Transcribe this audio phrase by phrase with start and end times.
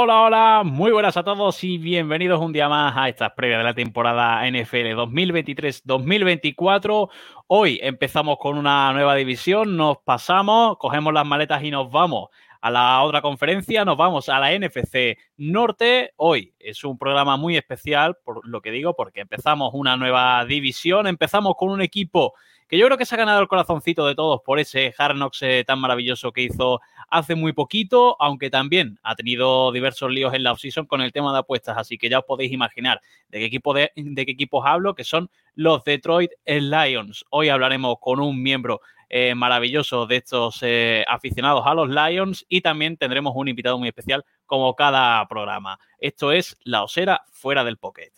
[0.00, 3.64] Hola, hola, muy buenas a todos y bienvenidos un día más a estas previas de
[3.64, 7.10] la temporada NFL 2023-2024.
[7.48, 12.28] Hoy empezamos con una nueva división, nos pasamos, cogemos las maletas y nos vamos
[12.60, 16.12] a la otra conferencia, nos vamos a la NFC Norte.
[16.14, 21.08] Hoy es un programa muy especial, por lo que digo, porque empezamos una nueva división,
[21.08, 22.34] empezamos con un equipo
[22.68, 25.64] que yo creo que se ha ganado el corazoncito de todos por ese Hard eh,
[25.66, 30.52] tan maravilloso que hizo hace muy poquito, aunque también ha tenido diversos líos en la
[30.52, 33.74] offseason con el tema de apuestas, así que ya os podéis imaginar de qué, equipo
[33.74, 37.24] de, qué equipos hablo, que son los Detroit Lions.
[37.30, 42.60] Hoy hablaremos con un miembro eh, maravilloso de estos eh, aficionados a los Lions y
[42.60, 45.78] también tendremos un invitado muy especial como cada programa.
[45.98, 48.12] Esto es La Osera fuera del pocket.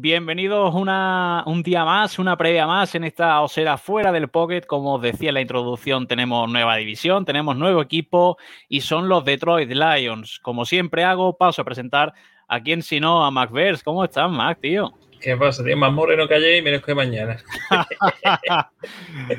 [0.00, 4.60] Bienvenidos una, un día más, una previa más en esta osera fuera del pocket.
[4.60, 8.38] Como os decía en la introducción, tenemos nueva división, tenemos nuevo equipo
[8.68, 10.38] y son los Detroit Lions.
[10.40, 12.14] Como siempre hago, paso a presentar
[12.46, 13.82] a quien si no, a MacVers.
[13.82, 14.94] ¿Cómo estás, Mac, tío?
[15.20, 15.76] ¿Qué pasa, tío?
[15.76, 17.38] Más moreno que ayer y menos que mañana.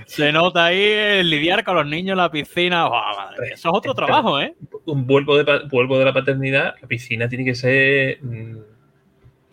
[0.08, 2.90] Se nota ahí el lidiar con los niños en la piscina.
[3.50, 4.54] Eso es otro trabajo, ¿eh?
[4.88, 6.76] Un vuelvo de, vuelvo de la paternidad.
[6.82, 8.58] La piscina tiene que ser mm,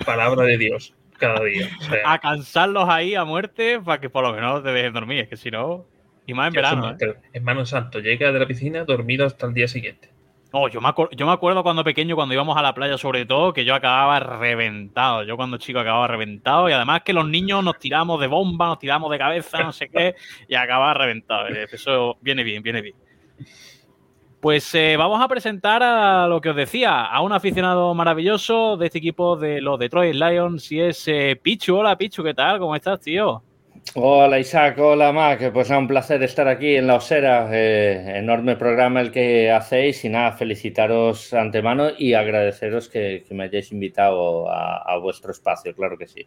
[0.04, 1.68] palabra de Dios cada día.
[2.04, 5.20] a cansarlos ahí a muerte para que por lo menos te dejen dormir.
[5.20, 5.86] Es que si no,
[6.26, 6.96] y más en verano.
[7.00, 7.14] ¿eh?
[7.32, 10.10] Hermano santo, llega de la piscina dormido hasta el día siguiente.
[10.52, 13.52] Oh, yo me, yo me acuerdo cuando pequeño, cuando íbamos a la playa, sobre todo,
[13.52, 15.22] que yo acababa reventado.
[15.24, 16.68] Yo cuando chico acababa reventado.
[16.68, 19.88] Y además que los niños nos tiramos de bomba, nos tiramos de cabeza, no sé
[19.88, 20.14] qué,
[20.48, 21.48] y acababa reventado.
[21.48, 22.96] Eso viene bien, viene bien.
[24.46, 28.86] Pues eh, vamos a presentar a lo que os decía, a un aficionado maravilloso de
[28.86, 31.74] este equipo de los Detroit Lions y es eh, Pichu.
[31.74, 32.60] Hola Pichu, ¿qué tal?
[32.60, 33.42] ¿Cómo estás, tío?
[33.94, 38.54] Hola Isaac, hola Mac, pues es un placer estar aquí en la Osera, eh, enorme
[38.54, 44.96] programa el que hacéis y nada, felicitaros antemano y agradeceros que, me hayáis invitado a,
[44.98, 46.24] vuestro espacio, claro que sí.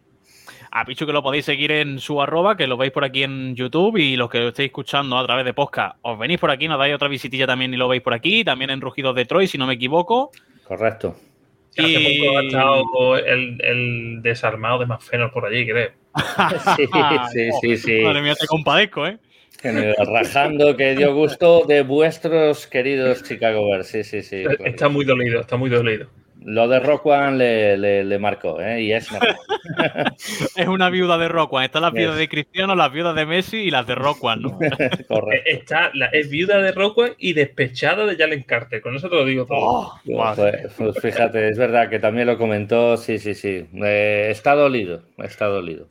[0.72, 3.56] A Pichu que lo podéis seguir en su arroba, que lo veis por aquí en
[3.56, 6.68] YouTube y los que lo estéis escuchando a través de podcast, os venís por aquí,
[6.68, 9.58] nos dais otra visitilla también y lo veis por aquí, también en Rugidos Detroit, si
[9.58, 10.30] no me equivoco.
[10.64, 11.16] Correcto.
[11.76, 15.90] Hace poco ha estado el, desarmado de Mafenos por allí, creo.
[16.76, 16.86] sí,
[17.32, 18.00] sí, sí, sí.
[18.02, 19.18] Madre mía, te compadezco, ¿eh?
[19.62, 23.88] Rajando que dio gusto de vuestros queridos Chicago Bears.
[23.88, 24.44] Sí, sí, sí.
[24.64, 26.08] Está muy dolido, está muy dolido.
[26.42, 28.82] Lo de Rock One le, le, marcó, ¿eh?
[28.82, 29.08] Y es
[30.56, 31.66] Es una viuda de Rock One.
[31.66, 34.58] Están las viudas de Cristiano, las viudas de Messi y las de Rock One, ¿no?
[35.08, 35.50] Correcto.
[35.50, 38.80] Está, la, es viuda de Rock One y despechada de Jalen Carter.
[38.80, 39.58] Con eso te lo digo todo.
[39.58, 42.96] Oh, pues, pues, fíjate, es verdad que también lo comentó.
[42.96, 43.66] Sí, sí, sí.
[43.84, 45.88] Eh, está dolido, está dolido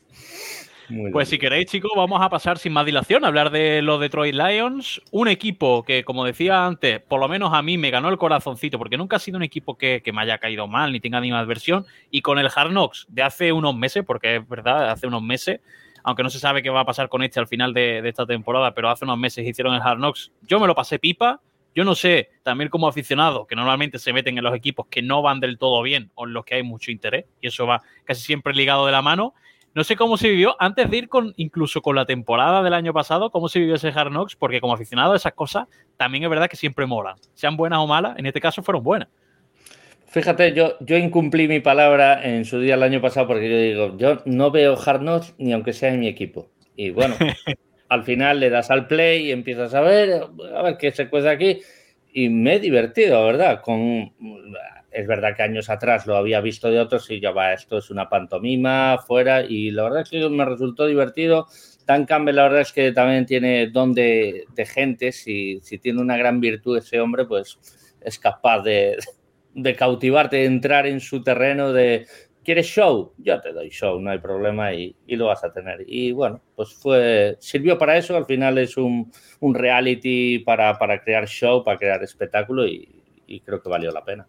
[1.12, 4.34] pues si queréis, chicos, vamos a pasar sin más dilación a hablar de los Detroit
[4.34, 5.02] Lions.
[5.12, 8.78] Un equipo que, como decía antes, por lo menos a mí me ganó el corazoncito,
[8.78, 11.86] porque nunca ha sido un equipo que, me haya caído mal ni tenga ninguna adversión.
[12.10, 15.62] Y con el Hard Knocks de hace unos meses, porque es verdad, hace unos meses,
[16.04, 18.74] aunque no se sabe qué va a pasar con este al final de, esta temporada,
[18.74, 20.32] pero hace unos meses hicieron el Hard Knocks.
[20.42, 21.42] Yo me lo pasé pipa.
[21.76, 25.22] Yo no sé, también como aficionado, que normalmente se meten en los equipos que no
[25.22, 28.24] van del todo bien o en los que hay mucho interés, y eso va casi
[28.24, 29.36] siempre ligado de la mano.
[29.76, 32.92] No sé cómo se vivió antes de ir con incluso con la temporada del año
[32.92, 36.30] pasado, cómo se vivió ese Hard Knocks, porque como aficionado a esas cosas, también es
[36.30, 37.18] verdad que siempre molan.
[37.34, 39.10] Sean buenas o malas, en este caso fueron buenas.
[40.08, 43.98] Fíjate, yo, yo incumplí mi palabra en su día el año pasado porque yo digo,
[43.98, 46.50] yo no veo Hard Knocks ni aunque sea en mi equipo.
[46.76, 47.16] Y bueno,
[47.90, 50.24] al final le das al play y empiezas a ver,
[50.56, 51.60] a ver qué se cuesta aquí.
[52.12, 53.62] Y me he divertido, ¿verdad?
[53.62, 54.12] Con
[54.92, 57.90] es verdad que años atrás lo había visto de otros y ya va, esto es
[57.90, 61.48] una pantomima fuera y la verdad es que me resultó divertido.
[61.86, 66.18] Dan Campbell la verdad es que también tiene don de, gente, si, si, tiene una
[66.18, 67.58] gran virtud ese hombre, pues
[68.02, 68.98] es capaz de,
[69.54, 72.06] de cautivarte, de entrar en su terreno, de
[72.44, 73.14] ¿quieres show?
[73.18, 75.84] Yo te doy show, no hay problema y, y, lo vas a tener.
[75.88, 81.02] Y bueno, pues fue, sirvió para eso, al final es un, un reality para, para,
[81.02, 84.28] crear show, para crear espectáculo y creo que valió la pena.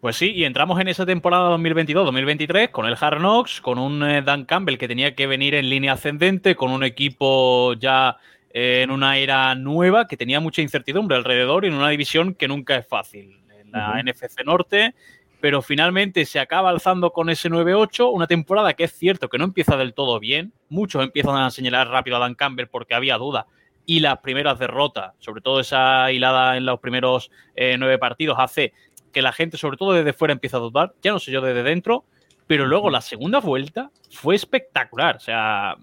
[0.00, 4.22] Pues sí, y entramos en esa temporada 2022-2023 con el Hard Knocks, con un eh,
[4.22, 8.16] Dan Campbell que tenía que venir en línea ascendente, con un equipo ya
[8.50, 12.46] eh, en una era nueva que tenía mucha incertidumbre alrededor y en una división que
[12.46, 13.40] nunca es fácil.
[13.60, 14.94] En la NFC Norte,
[15.40, 19.44] pero finalmente se acaba alzando con ese 9-8, una temporada que es cierto que no
[19.44, 20.52] empieza del todo bien.
[20.68, 23.46] Muchos empiezan a señalar rápido a Dan Campbell porque había dudas
[23.84, 28.74] y las primeras derrotas, sobre todo esa hilada en los primeros eh, nueve partidos, hace
[29.12, 31.62] que la gente, sobre todo desde fuera, empieza a dudar, ya no sé yo desde
[31.62, 32.04] dentro,
[32.46, 35.16] pero luego la segunda vuelta fue espectacular.
[35.16, 35.76] O sea,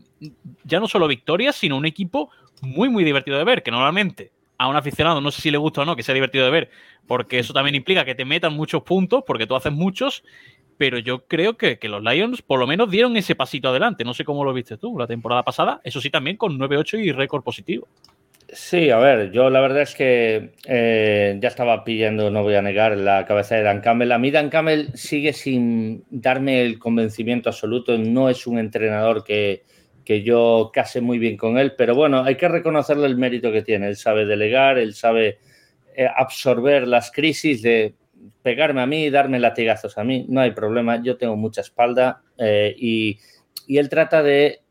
[0.63, 2.29] ya no solo victorias, sino un equipo
[2.61, 5.81] muy, muy divertido de ver, que normalmente a un aficionado no sé si le gusta
[5.81, 6.69] o no que sea divertido de ver,
[7.07, 10.23] porque eso también implica que te metan muchos puntos, porque tú haces muchos,
[10.77, 14.03] pero yo creo que, los Lions por lo menos dieron ese pasito adelante.
[14.03, 17.11] No sé cómo lo viste tú la temporada pasada, eso sí también con 9-8 y
[17.11, 17.87] récord positivo.
[18.49, 22.61] Sí, a ver, yo la verdad es que eh, ya estaba pidiendo, no voy a
[22.61, 24.11] negar, la cabeza de Dan Campbell.
[24.11, 29.63] A mí Dan Campbell sigue sin darme el convencimiento absoluto, no es un entrenador que,
[30.05, 33.63] que yo case muy bien con él, pero bueno, hay que reconocerle el mérito que
[33.63, 33.87] tiene.
[33.87, 35.39] Él sabe delegar, él sabe
[35.95, 37.95] eh, absorber las crisis de
[38.41, 42.75] pegarme a mí, darme latigazos a mí, no hay problema, yo tengo mucha espalda eh,
[42.77, 43.17] y,
[43.67, 44.61] él trata de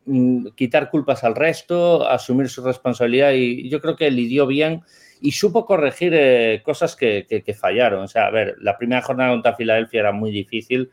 [0.55, 4.83] quitar culpas al resto, asumir su responsabilidad y yo creo que lidió bien
[5.21, 8.03] y supo corregir eh, cosas que, fallaron.
[8.03, 10.91] O sea, a ver, la primera jornada contra Filadelfia era muy difícil,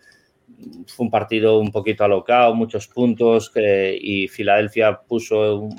[0.87, 5.69] fue un partido un poquito alocado, muchos puntos y Filadelfia puso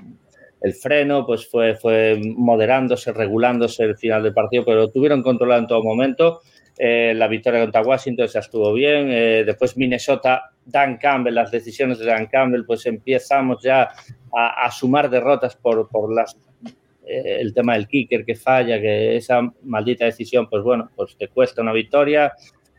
[0.61, 5.61] el freno, pues fue, fue moderándose, regulándose el final del partido, pero lo tuvieron controlado
[5.61, 6.41] en todo momento
[6.79, 9.09] eh, la victoria contra Washington ya estuvo bien.
[9.11, 13.91] Eh, después Minnesota, Dan Campbell, las decisiones de Dan Campbell, pues empezamos ya
[14.35, 16.37] a, sumar derrotas por, por las,
[17.07, 21.29] eh, el tema del kicker que falla, que esa maldita decisión, pues bueno, pues te
[21.29, 22.33] cuesta una victoria.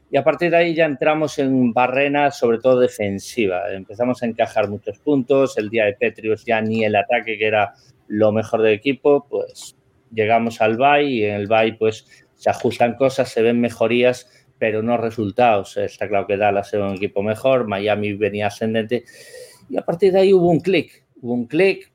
[0.09, 3.71] Y a partir de ahí ya entramos en barrena, sobre todo defensiva.
[3.71, 5.57] Empezamos a encajar muchos puntos.
[5.57, 7.73] El día de Petrius ya ni el ataque, que era
[8.07, 9.75] lo mejor del equipo, pues
[10.13, 12.05] llegamos al bye y en el bye pues
[12.43, 15.77] se ajustan cosas, se ven mejorías, pero no resultados.
[15.77, 19.05] Está claro que Dallas era un equipo mejor, Miami venía ascendente
[19.69, 21.89] y a partir de ahí hubo un clic, hubo un clic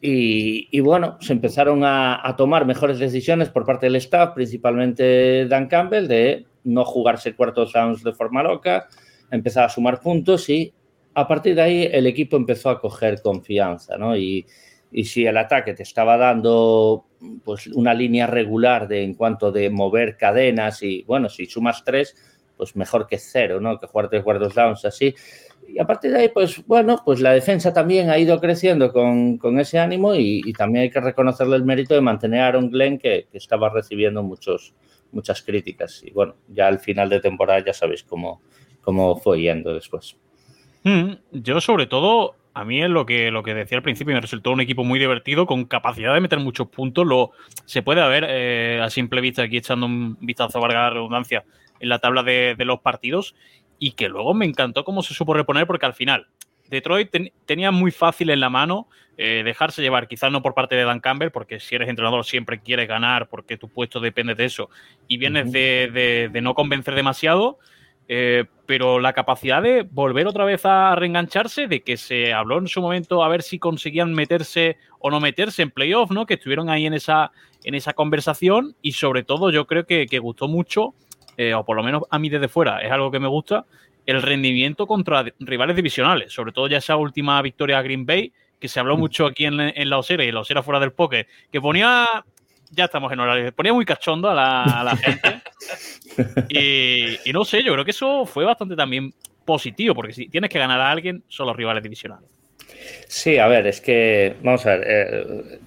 [0.00, 6.06] y, bueno, se empezaron a, tomar mejores decisiones por parte del staff, principalmente Dan Campbell,
[6.06, 8.88] de no jugarse cuartos downs de forma loca,
[9.30, 10.72] empezar a sumar puntos y
[11.12, 14.16] a partir de ahí el equipo empezó a coger confianza, ¿no?
[14.96, 17.04] Y si el ataque te estaba dando
[17.44, 22.16] pues una línea regular de en cuanto de mover cadenas y bueno, si sumas tres,
[22.56, 23.78] pues mejor que cero, ¿no?
[23.78, 25.14] Que jugar tres guardos downs así.
[25.68, 29.60] Y a partir de ahí, pues bueno, pues la defensa también ha ido creciendo con,
[29.60, 33.26] ese ánimo y, también hay que reconocerle el mérito de mantener a Aaron Glenn que,
[33.34, 34.72] estaba recibiendo muchos,
[35.12, 36.02] muchas críticas.
[36.06, 38.40] Y bueno, ya al final de temporada ya sabéis cómo,
[38.80, 40.16] cómo fue yendo después.
[40.84, 44.20] Mm, yo sobre todo a mí es lo que, lo que decía al principio, me
[44.22, 47.06] resultó un equipo muy divertido, con capacidad de meter muchos puntos.
[47.06, 47.32] Lo,
[47.66, 51.44] se puede ver eh, a simple vista, aquí echando un vistazo, a la redundancia,
[51.80, 53.34] en la tabla de, los partidos.
[53.78, 56.28] Y que luego me encantó cómo se supo reponer, porque al final
[56.70, 57.14] Detroit
[57.44, 58.88] tenía muy fácil en la mano
[59.18, 62.60] eh, dejarse llevar, quizás no por parte de Dan Campbell, porque si eres entrenador siempre
[62.60, 64.70] quieres ganar, porque tu puesto depende de eso,
[65.08, 67.58] y vienes de, de no convencer demasiado.
[68.08, 72.68] Eh, pero la capacidad de volver otra vez a reengancharse, de que se habló en
[72.68, 76.26] su momento a ver si conseguían meterse o no meterse en playoff, ¿no?
[76.26, 77.32] Que estuvieron ahí en esa,
[77.64, 80.94] en esa conversación y sobre todo yo creo que, gustó mucho,
[81.36, 83.66] eh, o por lo menos a mí desde fuera, es algo que me gusta,
[84.04, 88.68] el rendimiento contra rivales divisionales, sobre todo ya esa última victoria a Green Bay, que
[88.68, 89.00] se habló mm.
[89.00, 92.24] mucho aquí en, la Osera y en la Osera fuera del poker, que ponía
[92.70, 93.52] ya estamos en horario.
[93.52, 95.42] Ponía muy cachondo a la, gente.
[96.48, 99.12] y, no sé, yo creo que eso fue bastante también
[99.44, 102.28] positivo, porque si tienes que ganar a alguien, son los rivales divisionales.
[103.08, 105.58] Sí, a ver, es que, vamos a ver, eh,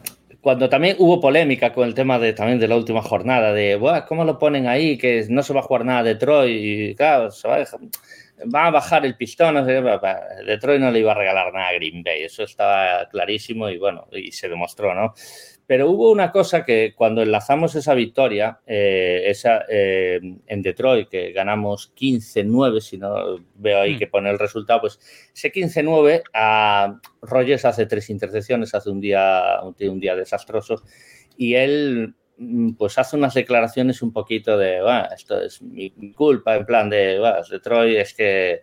[0.42, 4.24] cuando también hubo polémica con el tema de también de la última jornada, de, ¿cómo
[4.24, 4.98] lo ponen ahí?
[4.98, 7.66] Que no se va a jugar nada Detroit y se va a,
[8.54, 9.56] va a bajar el pistón.
[9.66, 14.08] Detroit no le iba a regalar nada a Green Bay, eso estaba clarísimo y bueno,
[14.12, 15.14] y se demostró, ¿no?
[15.70, 21.32] Pero hubo una cosa que cuando enlazamos esa victoria, eh, esa, eh, en Detroit, que
[21.32, 24.00] ganamos 15-9, si no veo ahí mm.
[24.00, 25.00] que pone el resultado, pues
[25.32, 30.82] ese 15-9, a Rogers hace tres intercepciones, hace un día, un, día desastroso,
[31.38, 34.82] y él mm, pues hace unas declaraciones un poquito de,
[35.14, 38.62] esto es mi culpa, en plan de, Detroit es que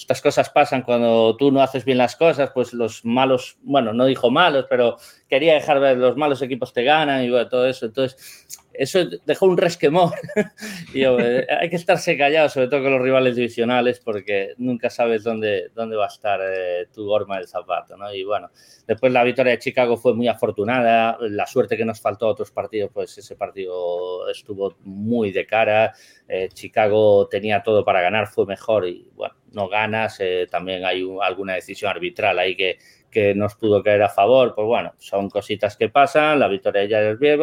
[0.00, 4.06] estas cosas pasan cuando tú no haces bien las cosas, pues los malos, bueno, no
[4.06, 4.96] dijo malos, pero
[5.28, 7.86] quería dejar ver los malos equipos te ganan y todo eso.
[7.86, 10.12] Entonces, eso dejó un resquemor.
[10.94, 15.22] y eh, hay que estarse callado, sobre todo con los rivales divisionales, porque nunca sabes
[15.22, 18.12] dónde, dónde va a estar eh, tu horma del zapato, ¿no?
[18.12, 18.50] Y bueno,
[18.86, 22.50] después la victoria de Chicago fue muy afortunada, la suerte que nos faltó a otros
[22.50, 25.92] partidos, pues ese partido estuvo muy de cara,
[26.26, 30.18] eh, Chicago tenía todo para ganar, fue mejor y bueno, no ganas,
[30.50, 32.78] también hay alguna decisión arbitral ahí que,
[33.10, 37.00] que nos pudo caer a favor, pues bueno, son cositas que pasan, la victoria ya
[37.10, 37.40] es bien,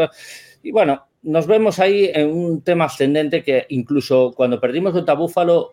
[0.63, 5.71] y bueno, nos vemos ahí en un tema ascendente que incluso cuando perdimos contra Búfalo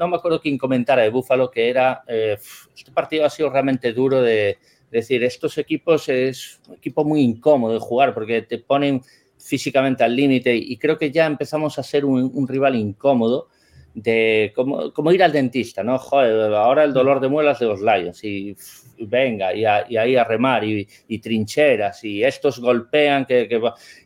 [0.00, 2.38] no me acuerdo quién comentara de Búfalo que era, eh,
[2.74, 4.58] este partido ha sido realmente duro de,
[4.90, 9.02] decir, estos equipos es un equipo muy incómodo de jugar porque te ponen
[9.38, 13.48] físicamente al límite y creo que ya empezamos a ser un, rival incómodo
[13.94, 15.98] de como, ir al dentista, ¿no?
[15.98, 18.56] Joder, ahora el dolor de muelas de los Lions y,
[18.98, 20.86] venga, y, ahí a remar y,
[21.18, 23.48] trincheras y estos golpean que,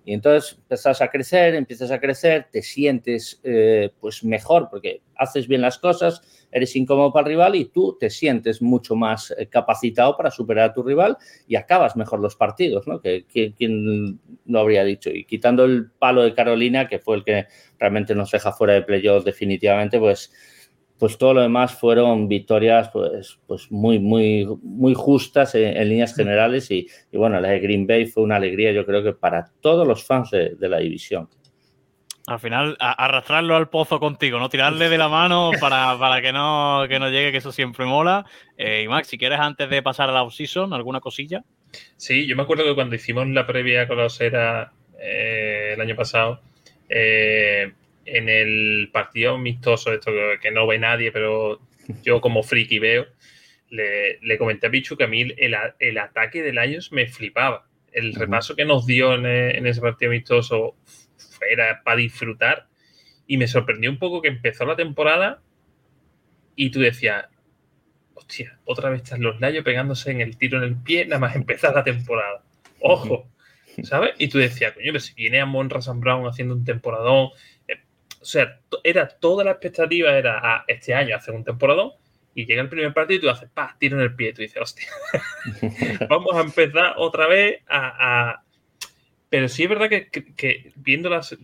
[0.05, 5.47] y entonces empiezas a crecer, empiezas a crecer, te sientes eh, pues mejor porque haces
[5.47, 9.49] bien las cosas, eres incómodo para el rival y tú te sientes mucho más eh,
[9.49, 11.19] capacitado para superar a tu rival
[11.49, 13.01] y acabas mejor los partidos, ¿no?
[13.01, 15.11] Que, quien lo habría dicho.
[15.11, 17.47] Y quitando el palo de Carolina, que fue el que
[17.79, 20.33] realmente nos deja fuera de playoffs definitivamente, pues
[20.97, 26.71] pues todo lo demás fueron victorias pues, pues muy, muy, muy justas en, líneas generales
[26.71, 30.05] y, bueno, la de Green Bay fue una alegría yo creo que para todos los
[30.05, 31.29] fans de la división.
[32.27, 34.49] Al final, arrastrarlo al pozo contigo, ¿no?
[34.49, 38.25] Tirarle de la mano para, que, no, que no llegue, que eso siempre mola.
[38.57, 41.45] Eh, y Max, si quieres, antes de pasar a la off-season, ¿alguna cosilla?
[41.97, 45.97] Sí, yo me acuerdo que cuando hicimos la previa con la Osera eh, el año
[45.97, 46.41] pasado,
[46.89, 47.75] eh,
[48.07, 51.61] en el partido amistoso, esto que, no ve nadie, pero
[52.03, 53.07] yo como friki veo,
[53.69, 57.67] le, comenté a Pichu que a mí el, ataque del año me flipaba.
[57.93, 60.75] El repaso que nos dio en, en ese partido amistoso
[61.51, 62.69] era para disfrutar.
[63.27, 65.43] Y me sorprendió un poco que empezó la temporada
[66.57, 67.27] y tú decías,
[68.15, 71.37] hostia, otra vez están los Layos pegándose en el tiro en el pie, nada más
[71.37, 72.43] empezar la temporada.
[72.81, 73.29] Ojo,
[73.83, 74.13] ¿sabes?
[74.19, 77.31] Y tú decías, coño, pero si viene a Monra San Brown haciendo un temporadón.
[77.67, 77.81] Eh,
[78.21, 81.93] o sea, era toda la expectativa era a este año hacer un temporadón
[82.35, 84.31] y llega el primer partido y tú haces, pa, tiro en el pie.
[84.31, 84.89] Y tú dices, hostia,
[86.09, 88.43] vamos a empezar otra vez a,
[89.35, 91.37] pero sí es verdad que, viendo las.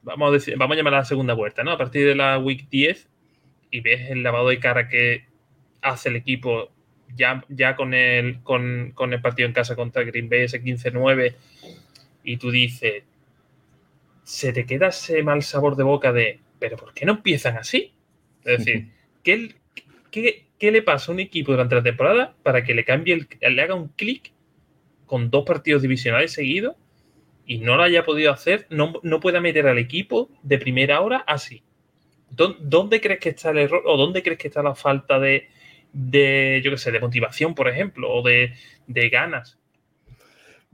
[0.00, 1.70] Vamos a, decir, vamos a llamar a la segunda vuelta, ¿no?
[1.70, 3.10] A partir de la week 10
[3.70, 5.26] y ves el lavado de cara que
[5.82, 6.70] hace el equipo
[7.14, 11.34] ya, ya con, el, con, el partido en casa contra Green Bay, ese 15-9,
[12.24, 13.04] y tú dices,
[14.22, 17.92] se te queda ese mal sabor de boca de, pero ¿por qué no empiezan así?
[18.46, 18.88] Es decir,
[19.22, 19.56] ¿qué,
[20.10, 23.60] qué, le pasa a un equipo durante la temporada para que le cambie, el, le
[23.60, 24.32] haga un clic
[25.12, 26.74] con dos partidos divisionales seguidos
[27.44, 31.18] y no lo haya podido hacer, no, no pueda meter al equipo de primera hora
[31.26, 31.62] así.
[32.30, 35.50] ¿Dónde crees que está el error o dónde crees que está la falta de,
[35.92, 38.54] de yo qué sé, de motivación, por ejemplo, o de,
[38.86, 39.58] de ganas?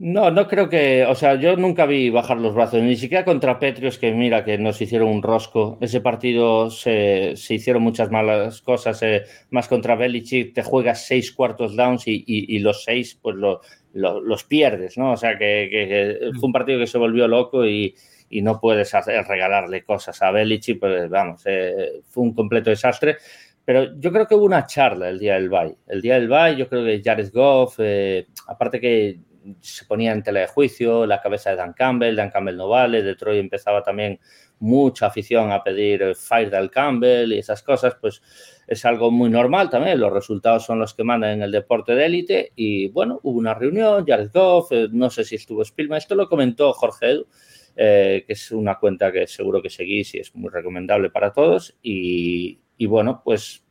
[0.01, 3.59] No, no creo que, o sea, yo nunca vi bajar los brazos, ni siquiera contra
[3.59, 5.77] Petrios, que mira, que nos hicieron un rosco.
[5.81, 11.75] Ese partido se, hicieron muchas malas cosas, eh, más contra Belichick, te juegas seis cuartos
[11.75, 15.11] downs y, los seis, pues los pierdes, ¿no?
[15.11, 17.93] O sea, que, fue un partido que se volvió loco y,
[18.41, 23.17] no puedes hacer, regalarle cosas a Belichick, pues vamos, eh, fue un completo desastre.
[23.65, 25.75] Pero yo creo que hubo una charla el día del Bay.
[25.87, 29.19] El día del Bay, yo creo que Jared Goff, eh, aparte que
[29.61, 33.03] se ponía en tela de juicio la cabeza de Dan Campbell, Dan Campbell no vale,
[33.03, 34.19] Detroit empezaba también
[34.59, 38.21] mucha afición a pedir fire del Campbell y esas cosas, pues
[38.67, 42.05] es algo muy normal también, los resultados son los que mandan en el deporte de
[42.05, 46.15] élite y bueno, hubo una reunión, Jared Goff, eh, no sé si estuvo Spielman, esto
[46.15, 47.27] lo comentó Jorge Edu,
[47.75, 51.77] eh, que es una cuenta que seguro que seguís y es muy recomendable para todos
[51.81, 53.63] y, bueno, pues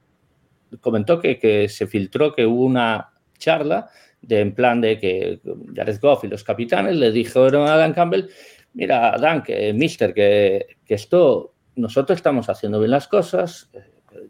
[0.80, 3.90] comentó que, que se filtró que hubo una charla
[4.22, 5.40] de en plan de que
[5.74, 8.28] Jared Goff y los capitanes le dijeron a Dan Campbell,
[8.74, 13.82] mira, Dan, que mister, que, esto, nosotros estamos haciendo bien las cosas, eh,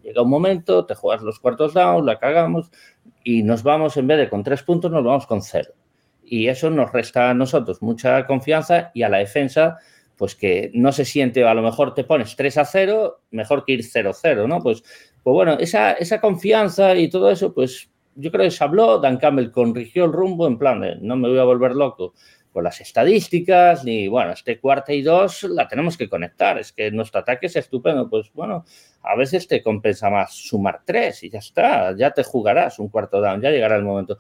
[0.03, 2.71] llega un momento, te juegas los cuartos down, la cagamos
[3.25, 5.73] y nos vamos, en vez de con tres puntos, nos vamos con cero.
[6.25, 9.79] Y eso nos resta a nosotros mucha confianza y a la defensa,
[10.17, 13.73] pues que no se siente, a lo mejor te pones 3 a 0, mejor que
[13.73, 14.61] ir 0-0, ¿no?
[14.61, 14.83] Pues,
[15.23, 19.19] pues bueno, esa, esa confianza y todo eso, pues yo creo que se habló, Dan
[19.19, 22.15] Campbell corrigió el rumbo en plan de no me voy a volver loco
[22.53, 26.91] con las estadísticas, ni bueno, este cuarta y dos la tenemos que conectar, es que
[26.91, 28.65] nuestro ataque es estupendo, pues bueno,
[29.03, 33.21] a veces te compensa más sumar tres y ya está, ya te jugarás un cuarto
[33.21, 34.19] down, ya llegará el momento.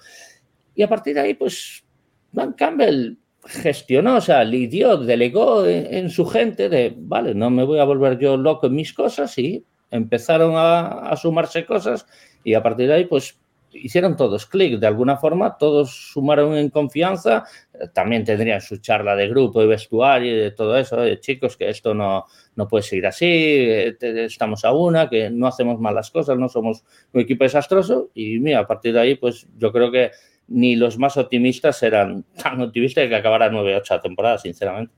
[0.76, 1.84] Y a partir de ahí, pues
[2.30, 7.80] Dan Campbell gestionó, o sea, lidió, delegó en, su gente de, vale, no me voy
[7.80, 12.06] a volver yo loco en mis cosas y empezaron a, a sumarse cosas
[12.44, 13.40] y a partir de ahí, pues
[13.72, 17.44] hicieron todos clic, de alguna forma, todos sumaron en confianza,
[17.92, 21.68] también tendrían su charla de grupo, de vestuario y de todo eso, de chicos, que
[21.68, 22.25] esto no,
[22.56, 26.84] no puede seguir así, eh, estamos a una, que no hacemos malas cosas, no somos
[27.12, 30.10] un equipo desastroso y mira, a partir de ahí, pues yo creo que
[30.48, 34.94] ni los más optimistas eran tan optimistas que acabara 9-8 la temporada, sinceramente.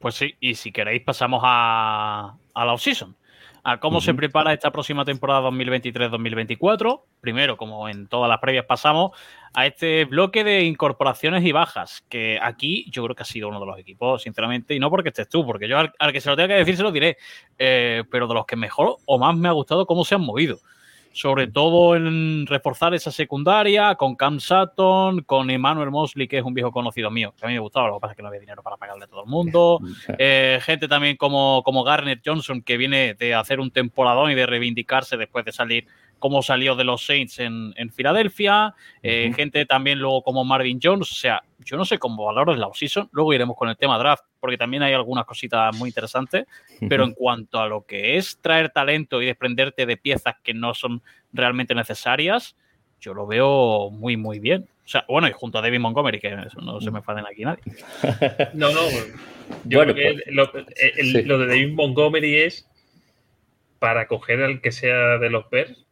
[0.00, 3.16] Pues sí, y si queréis pasamos a, a la off-season.
[3.68, 7.02] A cómo se prepara esta próxima temporada 2023-2024.
[7.20, 9.10] Primero, como en todas las previas pasamos,
[9.54, 13.58] a este bloque de incorporaciones y bajas, que aquí yo creo que ha sido uno
[13.58, 16.36] de los equipos, sinceramente, y no porque estés tú, porque yo al, que se lo
[16.36, 17.16] tenga que decir se lo diré,
[17.58, 20.60] eh, pero de los que mejor o más me ha gustado cómo se han movido
[21.16, 26.52] sobre todo en reforzar esa secundaria con Cam Sutton, con Emmanuel Mosley, que es un
[26.52, 28.40] viejo conocido mío, que a mí me gustaba, lo que pasa es que no había
[28.40, 29.80] dinero para pagarle a todo el mundo.
[30.18, 34.44] Eh, gente también como, como Garnet Johnson, que viene de hacer un temporadón y de
[34.44, 35.86] reivindicarse después de salir
[36.18, 41.14] como salió de los Saints en, Filadelfia, eh, gente también luego como Marvin Jones, o
[41.14, 44.58] sea, yo no sé cómo valoras la offseason, luego iremos con el tema draft, porque
[44.58, 46.46] también hay algunas cositas muy interesantes,
[46.88, 50.72] pero en cuanto a lo que es traer talento y desprenderte de piezas que no
[50.72, 52.54] son realmente necesarias,
[53.00, 54.68] yo lo veo muy, muy bien.
[54.84, 56.30] O sea, bueno, y junto a David Montgomery, que
[56.62, 57.64] no se me faden aquí nadie.
[58.54, 58.82] No, no,
[59.64, 62.68] yo creo que pues, lo, de David Montgomery es
[63.80, 65.84] para coger al que sea de los Bears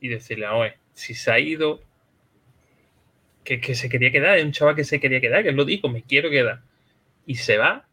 [0.00, 1.80] y decirle, oye, si se ha ido,
[3.44, 5.88] que, se quería quedar, es un chaval que se quería quedar, que él lo dijo,
[5.88, 6.62] me quiero quedar,
[7.26, 7.86] y se va,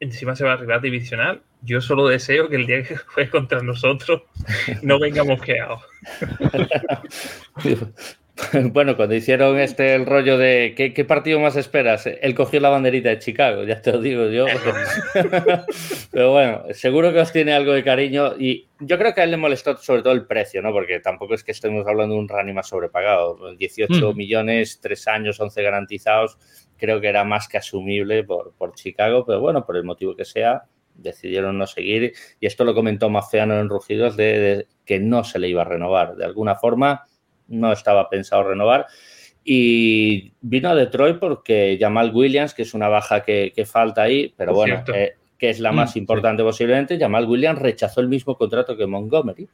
[0.00, 3.62] encima se va a arribar divisional, yo solo deseo que el día que juegue contra
[3.62, 4.22] nosotros
[4.82, 5.82] no vengamos quedados.
[8.72, 12.06] Bueno, cuando hicieron este el rollo de ¿qué, partido más esperas?
[12.06, 14.46] Él cogió la banderita de Chicago, ya te lo digo yo.
[16.10, 19.30] Pero bueno, seguro que os tiene algo de cariño y yo creo que a él
[19.30, 20.72] le molestó sobre todo el precio, ¿no?
[20.72, 23.54] Porque tampoco es que estemos hablando de un más sobrepagado.
[23.56, 24.16] 18 mm.
[24.16, 26.38] millones, 3 años, 11 garantizados,
[26.80, 30.24] creo que era más que asumible por, por Chicago, pero bueno, por el motivo que
[30.24, 30.64] sea,
[30.94, 35.48] decidieron no seguir y esto lo comentó Maceano en Rugidos de que no se le
[35.48, 36.16] iba a renovar.
[36.16, 37.06] De alguna forma
[37.48, 38.86] no estaba pensado renovar.
[39.42, 44.54] Y vino a Detroit porque Jamal Williams, que es una baja que, falta ahí, pero
[44.54, 48.76] bueno, eh, que es la más mm, importante posiblemente, Jamal Williams rechazó el mismo contrato
[48.76, 49.48] que Montgomery,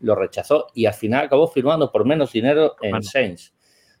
[0.00, 3.54] lo rechazó y al final acabó firmando por menos dinero en Saints.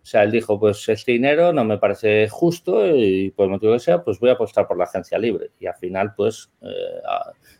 [0.08, 3.74] O sea, él dijo, pues este dinero no me parece justo y por el motivo
[3.74, 5.50] que sea, pues voy a apostar por la agencia libre.
[5.60, 7.02] Y al final, pues, eh,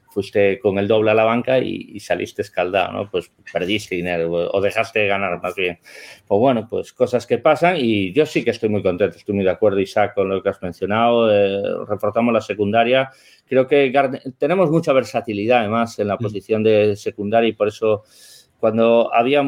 [0.08, 3.10] fuiste con el doble a la banca y, saliste escaldado, ¿no?
[3.10, 5.78] Pues perdiste dinero o dejaste de ganar más bien.
[6.26, 9.44] Pues bueno, pues cosas que pasan y yo sí que estoy muy contento, estoy muy
[9.44, 11.30] de acuerdo, Isaac, con lo que has mencionado.
[11.30, 13.10] Eh, reforzamos la secundaria.
[13.46, 13.92] Creo que
[14.38, 16.18] tenemos mucha versatilidad además en la mm.
[16.18, 18.04] posición de secundaria y por eso
[18.58, 19.42] cuando había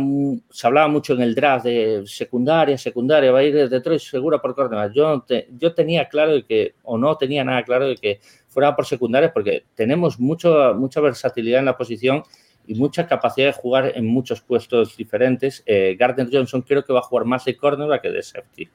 [0.51, 4.41] se hablaba mucho en el draft de secundaria, secundaria, va a ir de Detroit segura
[4.41, 4.93] por cornerback.
[4.93, 5.25] Yo,
[5.59, 9.33] yo tenía claro de que, o no tenía nada claro de que fuera por secundarias
[9.33, 12.23] porque tenemos mucho, mucha versatilidad en la posición
[12.67, 15.65] y mucha capacidad de jugar en muchos puestos diferentes.
[15.67, 18.69] Eh, Gardner Johnson creo que va a jugar más de cornerback que de safety.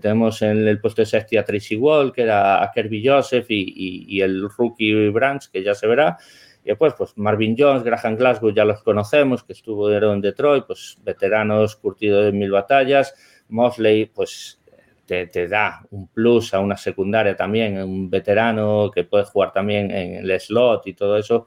[0.00, 4.20] tenemos en el puesto de safety a Tracy Wall, que era a Kirby Joseph y,
[4.20, 6.18] el rookie Branch, que ya se verá.
[6.64, 10.98] Y después, pues Marvin Jones, Graham Glasgow, ya los conocemos, que estuvo en Detroit, pues
[11.02, 13.14] veteranos curtidos en mil batallas.
[13.48, 14.60] Mosley, pues
[15.06, 20.14] te, da un plus a una secundaria también, un veterano que puede jugar también en
[20.14, 21.46] el slot y todo eso.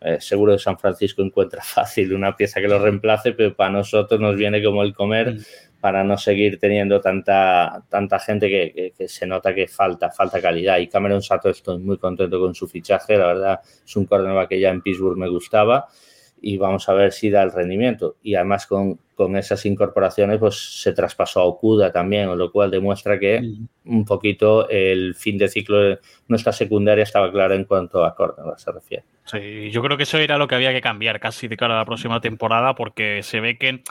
[0.00, 4.20] Eh, seguro que San Francisco encuentra fácil una pieza que lo reemplace, pero para nosotros
[4.20, 5.36] nos viene como el comer
[5.82, 10.78] para no seguir teniendo tanta, tanta gente que, se nota que falta, falta calidad.
[10.78, 14.60] Y Cameron Sato estoy muy contento con su fichaje, la verdad es un cornerback que
[14.60, 15.88] ya en Pittsburgh me gustaba
[16.40, 18.14] y vamos a ver si da el rendimiento.
[18.22, 19.00] Y además con,
[19.36, 23.40] esas incorporaciones pues se traspasó a Okuda también, lo cual demuestra que
[23.84, 28.56] un poquito el fin de ciclo de nuestra secundaria estaba claro en cuanto a Córdoba
[28.56, 29.04] se refiere.
[29.24, 31.78] Sí, yo creo que eso era lo que había que cambiar casi de cara a
[31.78, 33.82] la próxima temporada porque se ve que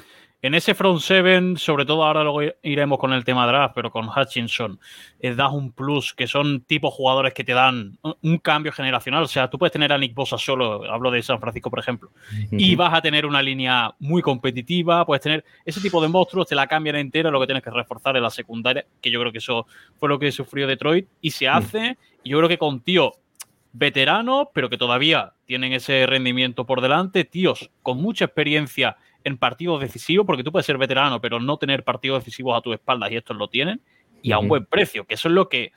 [0.41, 4.08] en ese front seven, sobre todo ahora luego iremos con el tema draft, pero con
[4.10, 4.80] Hutchinson,
[5.19, 9.23] eh, das un plus, que son tipos jugadores que te dan un cambio generacional.
[9.23, 12.12] O sea, tú puedes tener a Nick Bosa solo, hablo de San Francisco, por ejemplo,
[12.51, 16.56] y vas a tener una línea muy competitiva, puedes tener ese tipo de monstruos, te
[16.56, 19.38] la cambian entera, lo que tienes que reforzar en la secundaria, que yo creo que
[19.38, 19.67] eso
[19.99, 23.13] fue lo que sufrió Detroit, y se hace, y yo creo que con tío
[23.73, 29.82] veteranos, pero que todavía tienen ese rendimiento por delante, tíos con mucha experiencia en partidos
[29.82, 33.16] decisivos, porque tú puedes ser veterano, pero no tener partidos decisivos a tu espalda, y
[33.16, 33.82] estos lo tienen,
[34.22, 35.72] y a un buen precio, que eso es lo que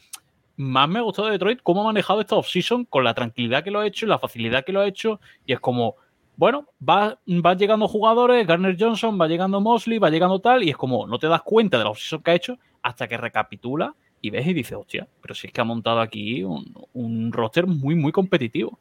[0.56, 3.70] más me ha gustado de Detroit, cómo ha manejado esta offseason con la tranquilidad que
[3.70, 5.96] lo ha hecho y la facilidad que lo ha hecho, y es como,
[6.36, 10.76] bueno, va, van llegando jugadores, Garner Johnson, va llegando Mosley, va llegando tal, y es
[10.76, 14.30] como, no te das cuenta de la offseason que ha hecho hasta que recapitula y
[14.30, 17.94] ves y dices, hostia, pero si es que ha montado aquí un, un roster muy,
[17.94, 18.78] muy competitivo.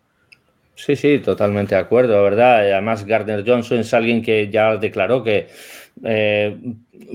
[0.76, 2.62] Sí, sí, totalmente de acuerdo, ¿verdad?
[2.62, 5.48] Además, Gardner Johnson es alguien que ya declaró que
[6.04, 6.58] eh,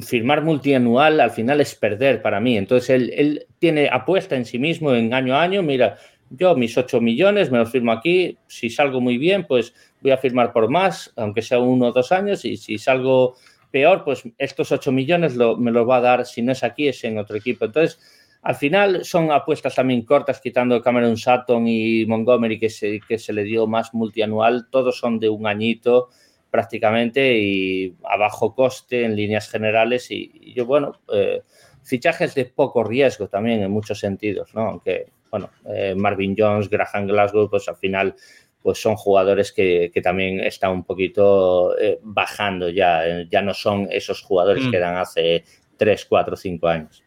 [0.01, 2.57] firmar multianual al final es perder para mí.
[2.57, 5.62] Entonces, él, tiene apuesta en sí mismo en año a año.
[5.62, 5.97] Mira,
[6.31, 10.18] yo mis 8 millones me los firmo aquí, si salgo muy bien, pues voy a
[10.18, 13.37] firmar por más, aunque sea uno o dos años, y si salgo
[13.73, 17.03] peor, pues estos 8 millones me los va a dar, si no es aquí, es
[17.03, 17.64] en otro equipo.
[17.64, 17.99] Entonces,
[18.42, 23.33] al final son apuestas también cortas, quitando Cameron Sutton y Montgomery, que se, que se
[23.33, 26.09] le dio más multianual, todos son de un añito
[26.51, 30.11] prácticamente y a bajo coste en líneas generales.
[30.11, 31.42] Y, yo, bueno, eh,
[31.83, 34.62] fichajes de poco riesgo también en muchos sentidos, ¿no?
[34.62, 38.14] Aunque, bueno, eh, Marvin Jones, Graham Glasgow, pues al final
[38.62, 44.20] pues son jugadores que, también están un poquito eh, bajando ya, ya no son esos
[44.22, 44.70] jugadores mm.
[44.70, 45.44] que eran hace
[45.77, 47.03] 3, 4, 5 años.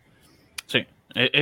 [0.66, 0.86] Sí,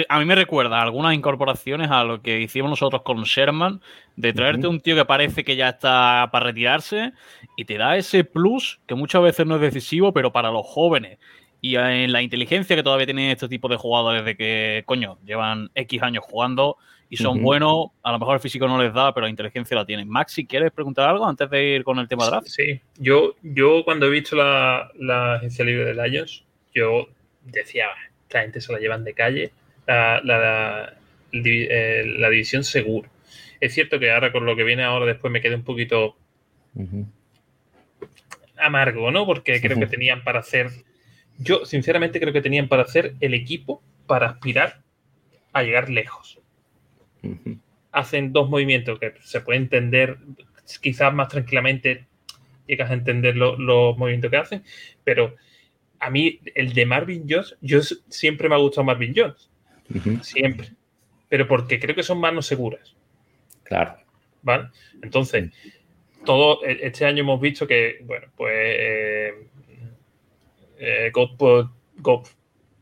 [0.10, 3.82] a mí me recuerda algunas incorporaciones a lo que hicimos nosotros con Sherman,
[4.16, 7.14] de traerte un tío que parece que ya está para retirarse
[7.56, 11.20] y te da ese plus que muchas veces no es decisivo, pero para los jóvenes
[11.62, 15.70] y en la inteligencia que todavía tienen este tipo de jugadores de que, coño, llevan
[15.76, 16.78] X años jugando
[17.10, 19.86] y son buenos, a lo mejor el físico no les da, pero la inteligencia la
[19.86, 20.08] tienen.
[20.08, 22.48] Maxi, ¿quieres preguntar algo antes de ir con el tema draft?
[22.48, 24.92] Sí, yo, yo cuando he visto la,
[25.36, 27.08] agencia libre de Lions, yo
[27.44, 27.88] decía,
[28.24, 29.52] esta gente se la llevan de calle,
[29.96, 30.98] la, la,
[31.32, 33.10] eh, división seguro.
[33.60, 36.16] Es cierto que ahora con lo que viene ahora después me quedé un poquito
[38.58, 39.26] amargo, ¿no?
[39.26, 40.70] Porque creo que tenían para hacer
[41.40, 44.82] yo sinceramente creo que tenían para hacer el equipo para aspirar
[45.54, 46.40] a llegar lejos.
[47.92, 50.18] Hacen dos movimientos que se puede entender
[50.82, 52.06] quizás más tranquilamente,
[52.68, 54.64] llegas a entender los movimientos que hacen,
[55.04, 55.36] pero
[56.00, 59.49] a mí el de Marvin Jones, yo siempre me ha gustado Marvin Jones,
[60.22, 60.70] siempre,
[61.28, 62.96] pero porque creo que son manos seguras.
[63.64, 63.98] Claro.
[64.42, 64.70] ¿Vale?
[65.02, 65.52] Entonces,
[66.26, 69.34] todo e-, este año hemos visto que, bueno, pues eh,
[70.80, 71.12] eh,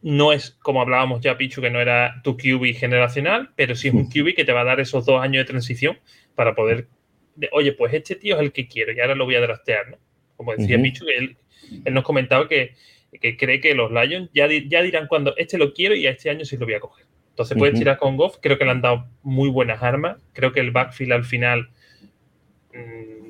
[0.02, 3.94] no es como hablábamos ya, Pichu, que no era tu QB generacional, pero sí es
[3.94, 5.98] un QB que te va a dar esos dos años de transición
[6.36, 6.88] para poder,
[7.52, 9.98] oye, pues este tío es el que quiero y ahora lo voy a draftear, ¿no?
[10.36, 11.38] Como decía Pichu, que él,
[11.92, 12.76] nos comentaba que,
[13.12, 16.46] cree que los Lions ya, ya dirán cuando este lo quiero y a este año
[16.46, 17.06] sí lo voy a coger.
[17.30, 20.60] Entonces puedes tirar con Goff, creo que le han dado muy buenas armas, creo que
[20.60, 21.70] el backfield al final
[22.74, 23.30] mm,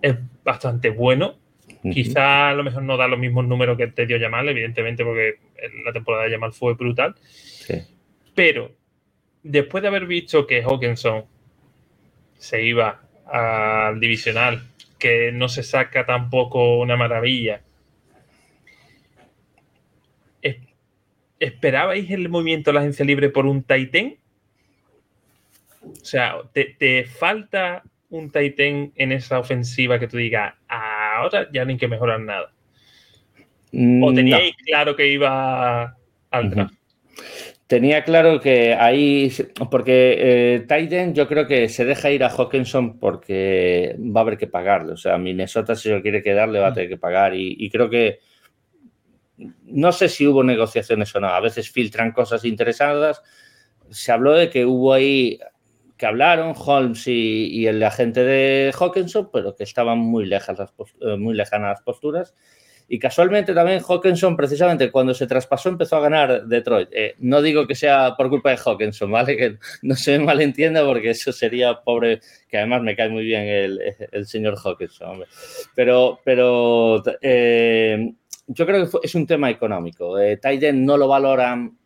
[0.00, 1.36] es bastante bueno.
[1.82, 5.38] Quizá a lo mejor no da los mismos números que te dio Yamal, evidentemente, porque
[5.84, 7.14] la temporada de Yamal fue brutal.
[8.34, 8.72] Pero
[9.42, 11.24] después de haber visto que Hawkinson
[12.36, 14.62] se iba al divisional,
[14.98, 17.62] que no se saca tampoco una maravilla,
[21.40, 24.14] ¿esperabais el movimiento de la agencia libre por un Titan?
[25.82, 31.64] O sea, ¿te, te falta un Titan en esa ofensiva que tú digas, ahora ya
[31.64, 32.52] ni que mejorar nada?
[33.72, 33.76] ¿O
[34.10, 35.96] mm, teníais claro que iba
[36.30, 36.74] al draft?
[37.66, 39.30] Tenía claro que ahí,
[39.70, 44.38] porque eh, Titan yo creo que se deja ir a Hawkinson porque va a haber
[44.38, 44.92] que pagarle.
[44.92, 46.74] O sea, Minnesota si lo quiere quedar le va a mm.
[46.74, 47.34] tener que pagar.
[47.34, 48.20] y, creo que
[49.64, 51.28] no sé si hubo negociaciones o no.
[51.28, 53.22] A veces filtran cosas interesadas.
[53.90, 55.38] Se habló de que hubo ahí
[55.96, 60.58] que hablaron, Holmes y, el agente de Hawkinson, pero que estaban muy, lejas
[61.00, 62.34] eh, muy lejanas las posturas.
[62.90, 66.88] Y casualmente también Hawkinson, precisamente cuando se traspasó, empezó a ganar Detroit.
[66.92, 69.36] Eh, no digo que sea por culpa de Hawkinson, ¿vale?
[69.36, 73.42] Que no se me malentienda porque eso sería pobre, que además me cae muy bien
[73.46, 75.24] el, señor Hawkinson.
[75.74, 78.14] Pero, pero eh,
[78.48, 80.18] yo creo que es un tema económico.
[80.18, 80.40] Eh,
[80.72, 81.78] no lo valoran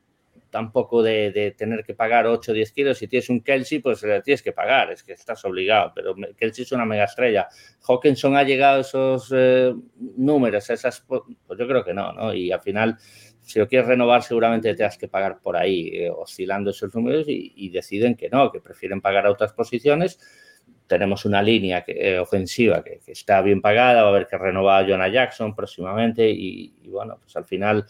[0.48, 2.98] tampoco de, tener que pagar 8 o 10 kilos.
[2.98, 5.92] Si tienes un Kelsey, pues le tienes que pagar, es que estás obligado.
[5.94, 7.48] Pero Kelsey es una mega estrella.
[7.88, 11.22] Hawkinson ha llegado a esos eh, números, esas, pues
[11.58, 12.32] yo creo que no, ¿no?
[12.34, 12.98] Y al final,
[13.40, 17.24] si lo quieres renovar, seguramente te has que pagar por ahí, eh, oscilando esos números
[17.26, 20.20] y, deciden que no, que prefieren pagar a otras posiciones.
[20.86, 24.88] Tenemos una línea eh, ofensiva que, está bien pagada, va a haber que renovar a
[24.88, 27.86] Jonah Jackson próximamente y, bueno, pues al final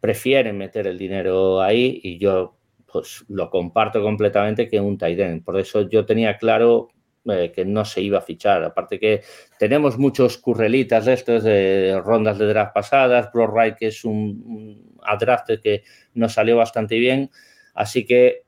[0.00, 2.56] prefieren meter el dinero ahí y yo
[2.90, 6.88] pues lo comparto completamente que un tight Por eso yo tenía claro
[7.24, 8.64] eh, que no se iba a fichar.
[8.64, 9.22] Aparte que
[9.58, 15.18] tenemos muchos currelitas de estos de rondas de draft pasadas, Wright que es un, un
[15.20, 17.30] draft que nos salió bastante bien.
[17.74, 18.42] Así que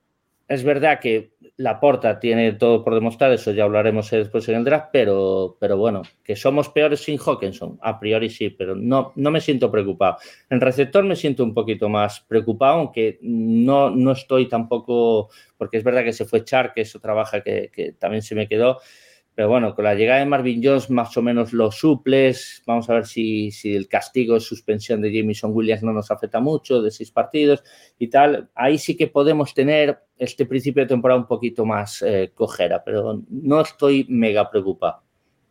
[0.48, 4.64] es verdad que la porta tiene todo por demostrar, eso ya hablaremos después en el
[4.64, 9.30] draft, pero, pero bueno, que somos peores sin Hawkinson, a priori sí, pero no, no
[9.30, 10.16] me siento preocupado.
[10.50, 15.84] En receptor me siento un poquito más preocupado, aunque no, no estoy tampoco, porque es
[15.84, 18.80] verdad que se fue Char, que eso trabaja, que, que también se me quedó,
[19.34, 22.62] Pero bueno, con la llegada de Marvin Jones más o menos lo suples.
[22.66, 26.80] Vamos a ver si, si el castigo suspensión de Jameson Williams no nos afecta mucho,
[26.80, 27.64] de seis partidos
[27.98, 28.48] y tal.
[28.54, 33.22] Ahí sí que podemos tener este principio de temporada un poquito más eh, cojera, pero
[33.28, 35.02] no estoy mega preocupado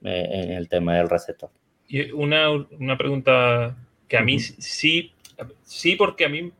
[0.03, 1.49] eh, en el tema del receptor.
[1.89, 3.75] Y una, una pregunta
[4.07, 5.11] que a mí sí,
[5.63, 6.51] sí, porque a mí,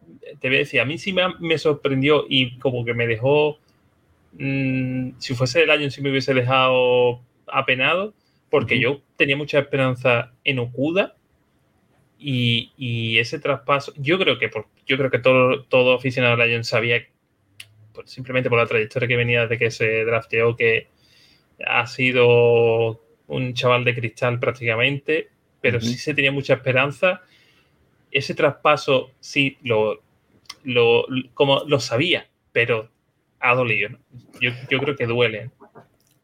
[0.41, 3.59] te voy a decir, a mí sí me, me sorprendió y como que me dejó
[4.33, 8.13] Mm, si fuese el año sí me hubiese dejado apenado,
[8.49, 11.15] porque yo tenía mucha esperanza en Okuda
[12.19, 16.67] y, ese traspaso, yo creo que por, yo creo que todo, todo aficionado al Lions
[16.67, 17.05] sabía,
[17.93, 20.87] pues, simplemente por la trayectoria que venía de que se drafteó, que
[21.65, 25.29] ha sido un chaval de cristal prácticamente,
[25.61, 27.21] pero sí se tenía mucha esperanza.
[28.11, 30.01] Ese traspaso sí lo,
[30.63, 32.89] lo, como lo sabía, pero
[33.43, 33.89] ha dolido.
[34.39, 35.51] Yo, creo que duele.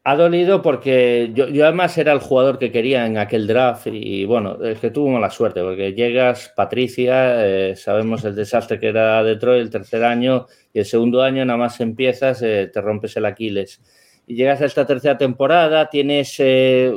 [0.02, 4.64] Ha dolido porque yo, además era el jugador que quería en aquel draft y bueno,
[4.64, 9.60] es que tuvo mala suerte porque llegas, Patricia, eh, sabemos el desastre que era Detroit
[9.60, 13.82] el tercer año y el segundo año nada más empiezas, eh, te rompes el Aquiles.
[14.26, 16.94] Y llegas a esta tercera temporada, tienes eh,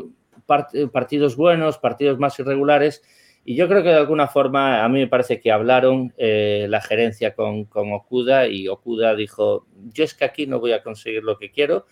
[0.93, 3.01] partidos buenos, partidos más irregulares
[3.45, 6.81] y yo creo que de alguna forma a mí me parece que hablaron eh, la
[6.81, 11.23] gerencia con, con, Okuda y Okuda dijo, yo es que aquí no voy a conseguir
[11.23, 11.85] lo que quiero.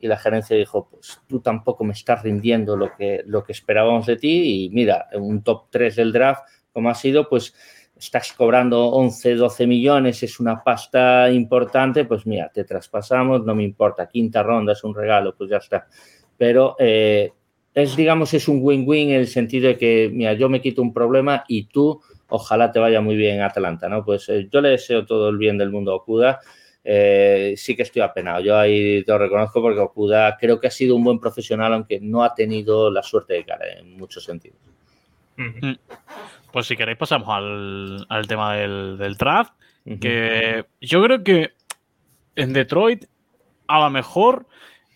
[0.00, 4.06] Y la gerencia dijo, pues tú tampoco me estás rindiendo lo que, lo que esperábamos
[4.06, 7.54] de ti y mira, un top 3 del draft como ha sido, pues
[7.96, 13.64] estás cobrando 11, 12 millones, es una pasta importante, pues mira, te traspasamos, no me
[13.64, 15.88] importa, quinta ronda es un regalo, pues ya está.
[16.36, 17.32] Pero eh,
[17.78, 20.92] es, digamos, es un win-win en el sentido de que, mira, yo me quito un
[20.92, 24.04] problema y tú, ojalá te vaya muy bien en Atlanta, ¿no?
[24.04, 26.40] Pues eh, yo le deseo todo el bien del mundo a Okuda.
[26.82, 28.40] Eh, sí que estoy apenado.
[28.40, 32.00] Yo ahí te lo reconozco porque Okuda creo que ha sido un buen profesional, aunque
[32.00, 34.58] no ha tenido la suerte de cara en muchos sentidos.
[36.52, 39.52] Pues si queréis pasamos al, tema del, del draft,
[40.00, 41.52] que yo creo que
[42.34, 43.04] en Detroit
[43.68, 44.46] a lo mejor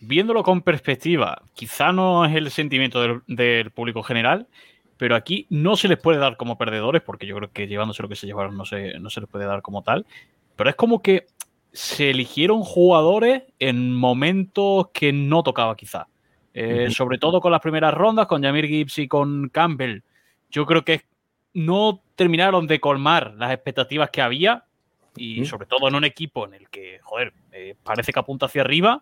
[0.03, 4.49] viéndolo con perspectiva, quizá no es el sentimiento del, público general,
[4.97, 8.09] pero aquí no se les puede dar como perdedores, porque yo creo que llevándose lo
[8.09, 10.05] que se llevaron no se, no se les puede dar como tal,
[10.57, 11.27] pero es como que
[11.73, 16.09] se eligieron jugadores en momentos que no tocaba quizá.
[16.55, 20.03] Eh, sobre todo con las primeras rondas, con Jamir Gibbs y con Campbell.
[20.51, 21.01] Yo creo que
[21.55, 24.65] no terminaron de colmar las expectativas que había
[25.17, 28.61] y sobre todo en un equipo en el que, joder, eh, parece que apunta hacia
[28.61, 29.01] arriba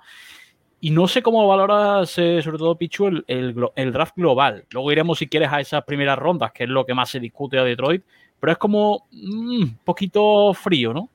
[0.81, 4.65] y no sé cómo valoras, eh, sobre todo, Pichu, el, draft global.
[4.71, 7.59] Luego iremos, si quieres, a esas primeras rondas, que es lo que más se discute
[7.59, 8.03] a Detroit.
[8.41, 11.11] Pero es como un mm, poquito frío, ¿no?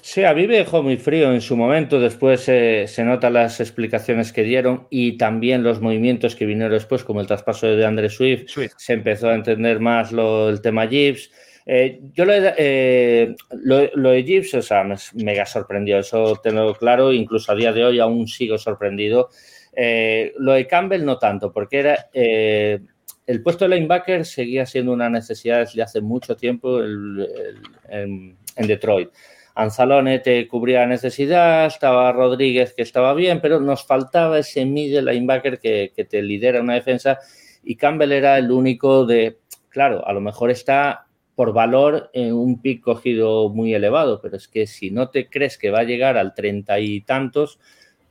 [0.00, 2.00] Sí, a mí me dejó muy frío en su momento.
[2.00, 7.04] Después eh, se notan las explicaciones que dieron y también los movimientos que vinieron después,
[7.04, 8.50] como el traspaso de Andre Swift.
[8.76, 11.30] Se empezó a entender más lo, el tema Gibbs.
[11.64, 17.52] Eh, yo lo, eh, de Gibbs, o sea, me mega sorprendió, eso tengo claro, incluso
[17.52, 19.28] a día de hoy aún sigo sorprendido.
[19.74, 25.08] Eh, lo de Campbell no tanto, porque era el puesto de linebacker seguía siendo una
[25.08, 29.10] necesidad desde hace mucho tiempo en Detroit.
[29.54, 35.12] Anzalone te cubría la necesidad, estaba Rodríguez que estaba bien, pero nos faltaba ese middle
[35.12, 37.18] linebacker que, que te lidera una defensa
[37.62, 42.82] y Campbell era el único de, claro, a lo mejor está por valor un pick
[42.82, 46.34] cogido muy elevado, pero es que si no te crees que va a llegar al
[46.34, 47.58] treinta y tantos,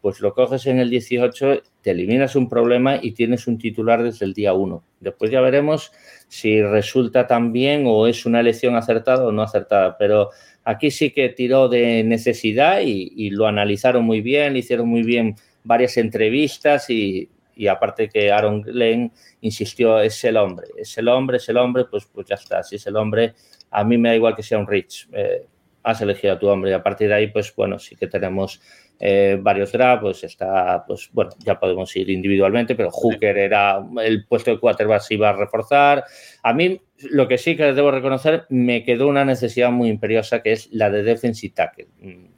[0.01, 4.25] pues lo coges en el 18, te eliminas un problema y tienes un titular desde
[4.25, 4.83] el día 1.
[4.99, 5.91] Después ya veremos
[6.27, 10.29] si resulta tan bien o es una elección acertada o no acertada, pero
[10.63, 15.97] aquí sí que tiró de necesidad y, lo analizaron muy bien, hicieron muy bien varias
[15.97, 19.11] entrevistas y, y aparte que Aaron Glenn
[19.41, 22.75] insistió, es el hombre, es el hombre, es el hombre, pues, pues ya está, si
[22.75, 23.33] es el hombre,
[23.69, 25.45] a mí me da igual que sea un Rich, eh,
[25.83, 28.61] has elegido a tu hombre y a partir de ahí, pues bueno, sí que tenemos
[28.99, 34.25] eh, varios drafts, pues está, pues bueno, ya podemos ir individualmente, pero Hooker era el
[34.27, 36.03] puesto de quarterback se iba a reforzar.
[36.43, 40.51] A mí lo que sí que debo reconocer, me quedó una necesidad muy imperiosa que
[40.51, 41.87] es la de defensive tackle.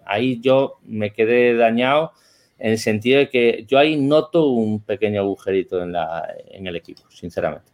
[0.06, 2.14] Ahí yo me quedé dañado
[2.60, 6.76] en el sentido de que yo ahí noto un pequeño agujerito en, la, en el
[6.76, 7.74] equipo, sinceramente.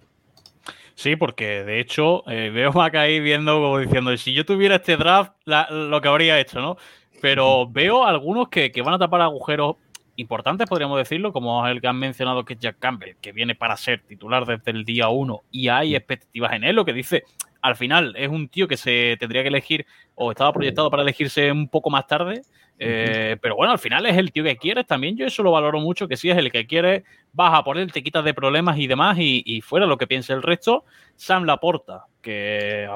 [0.99, 4.97] Sí, porque de hecho eh, veo a ahí viendo como diciendo, si yo tuviera este
[4.97, 6.75] draft, lo que habría hecho, ¿no?
[7.21, 9.77] Pero veo algunos que, van a tapar agujeros
[10.17, 13.77] importantes, podríamos decirlo, como el que han mencionado que es Jack Campbell, que viene para
[13.77, 17.23] ser titular desde el día uno y hay expectativas en él, lo que dice,
[17.61, 21.51] al final es un tío que se tendría que elegir o estaba proyectado para elegirse
[21.51, 22.41] un poco más tarde.
[22.81, 25.17] Eh, pero bueno, al final es el tío que quieres también.
[25.17, 27.91] Yo eso lo valoro mucho, que si es el que quieres, vas a por él,
[27.91, 30.85] te quitas de problemas y demás, y, fuera lo que piense el resto.
[31.15, 32.87] Sam Laporta, que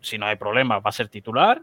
[0.00, 1.62] si no hay problemas va a ser titular.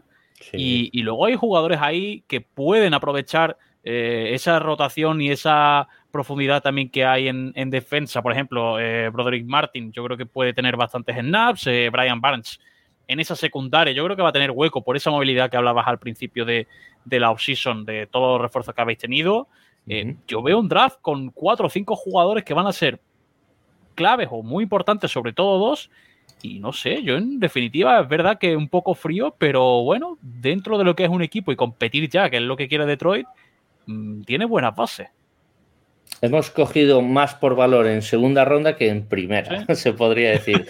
[0.52, 6.90] Y, luego hay jugadores ahí que pueden aprovechar eh, esa rotación y esa profundidad también
[6.90, 8.20] que hay en, defensa.
[8.20, 11.66] Por ejemplo, eh, Broderick Martin, yo creo que puede tener bastantes snaps.
[11.66, 12.60] Eh, Brian Barnes
[13.06, 15.88] en esa secundaria, yo creo que va a tener hueco por esa movilidad que hablabas
[15.88, 16.68] al principio de,
[17.06, 19.48] la offseason, de todos los refuerzos que habéis tenido.
[20.28, 23.00] Yo veo un draft con cuatro o cinco jugadores que van a ser
[23.96, 25.90] claves o muy importantes, sobre todo dos.
[26.42, 30.78] Y no sé, yo en definitiva es verdad que un poco frío, pero bueno, dentro
[30.78, 33.26] de lo que es un equipo y competir ya, que es lo que quiere Detroit,
[34.24, 35.08] tiene buenas bases.
[36.22, 40.66] Hemos cogido más por valor en segunda ronda que en primera, se podría decir.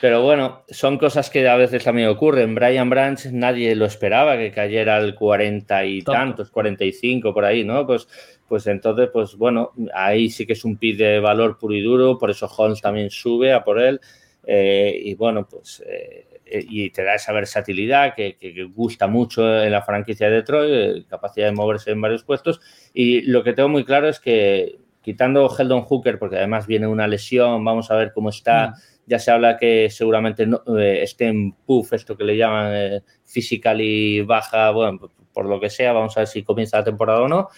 [0.00, 2.54] Pero bueno, son cosas que a veces también ocurren.
[2.54, 7.86] Brian Branch nadie lo esperaba que cayera al 40 y tantos, 45 por ahí, ¿no?
[7.86, 8.08] Pues,
[8.48, 12.18] pues entonces, pues bueno, ahí sí que es un pit de valor puro y duro,
[12.18, 14.00] por eso Holmes también sube a por él.
[14.46, 18.36] Eh, y bueno, pues eh, y te da esa versatilidad que,
[18.74, 22.60] gusta mucho en la franquicia de Detroit, eh, capacidad de moverse en varios puestos.
[22.92, 27.06] Y lo que tengo muy claro es que quitando Heldon Hooker, porque además viene una
[27.06, 28.68] lesión, vamos a ver cómo está.
[28.68, 28.74] Mm.
[29.06, 30.44] Ya se habla que seguramente
[30.78, 35.60] eh, esté en puff, esto que le llaman eh, physical y baja, bueno, por lo
[35.60, 37.48] que sea, vamos a ver si comienza la temporada o no.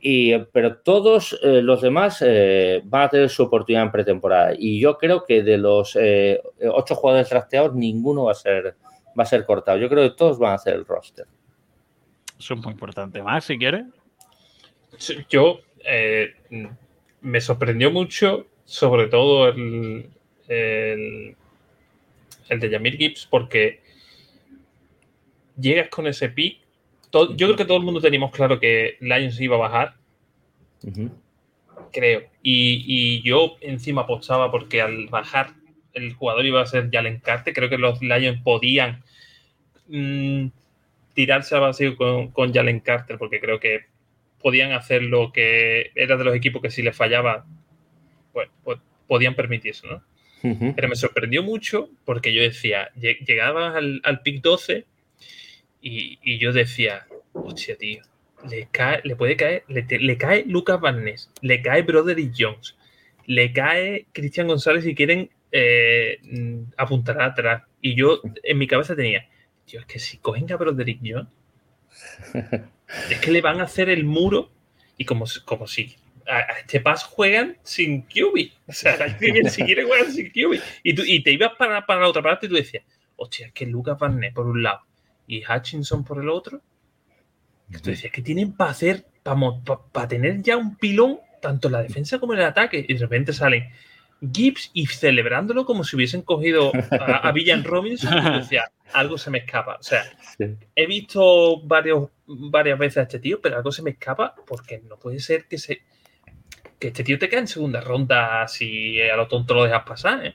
[0.00, 2.24] Y, pero todos eh, los demás
[2.84, 4.54] van a tener su oportunidad en pretemporada.
[4.56, 5.96] Y yo creo que de los
[6.72, 8.76] ocho jugadores drafteados, ninguno va a ser
[9.18, 9.78] va a ser cortado.
[9.78, 11.26] Yo creo que todos van a hacer el roster.
[12.38, 13.22] Eso es muy importante.
[13.22, 13.84] Más, si quieres.
[15.28, 15.60] Yo
[17.20, 20.08] me sorprendió mucho, sobre todo el,
[20.48, 21.36] el,
[22.48, 23.80] de Yamir Gibbs, porque
[25.58, 26.59] llegas con ese pick.
[27.12, 29.94] Yo creo que todo el mundo teníamos claro que Lions iba a bajar.
[31.92, 32.22] Creo.
[32.42, 35.54] Y, yo encima apostaba porque al bajar
[35.92, 37.52] el jugador iba a ser Jalen Carter.
[37.52, 39.02] Creo que los Lions podían
[39.88, 40.46] mm,
[41.14, 43.86] tirarse a vacío con, con Jalen Carter porque creo que
[44.40, 47.44] podían hacer lo que era de los equipos que si les fallaba,
[48.32, 50.02] pues, pues podían permitirse, ¿no?
[50.42, 54.86] Pero me sorprendió mucho porque yo decía, llegaba al, al pick 12
[55.80, 58.02] y, yo decía, hostia, tío,
[58.48, 62.76] le, cae, le puede caer, le, cae Lucas Van Ness, le cae Broderick Jones,
[63.26, 66.18] le cae Cristian González y quieren eh,
[66.76, 67.62] apuntar atrás.
[67.80, 69.28] Y yo en mi cabeza tenía,
[69.64, 71.28] tío, es que si cogen a Broderick Jones,
[73.10, 74.50] es que le van a hacer el muro
[74.96, 78.50] y como, como si a, este paso juegan sin QB.
[78.66, 80.60] O sea, si quieren juegan sin QB.
[80.82, 82.84] Y, tú, y te ibas para, para la otra parte y tú decías,
[83.16, 84.89] hostia, es que Lucas Van por un lado
[85.30, 86.60] y Hutchinson por el otro.
[87.70, 89.06] tú decías, que tienen para hacer,
[89.92, 92.84] para, tener ya un pilón, tanto en la defensa como en el ataque?
[92.86, 93.70] Y de repente salen
[94.20, 98.34] Gibbs y celebrándolo como si hubiesen cogido a, Villan Robinson.
[98.34, 99.76] Y decía, algo se me escapa.
[99.78, 100.02] O sea,
[100.74, 104.98] he visto varios, varias veces a este tío, pero algo se me escapa porque no
[104.98, 105.82] puede ser que se
[106.80, 110.26] que este tío te quede en segunda ronda si a lo tonto lo dejas pasar.
[110.26, 110.34] ¿eh?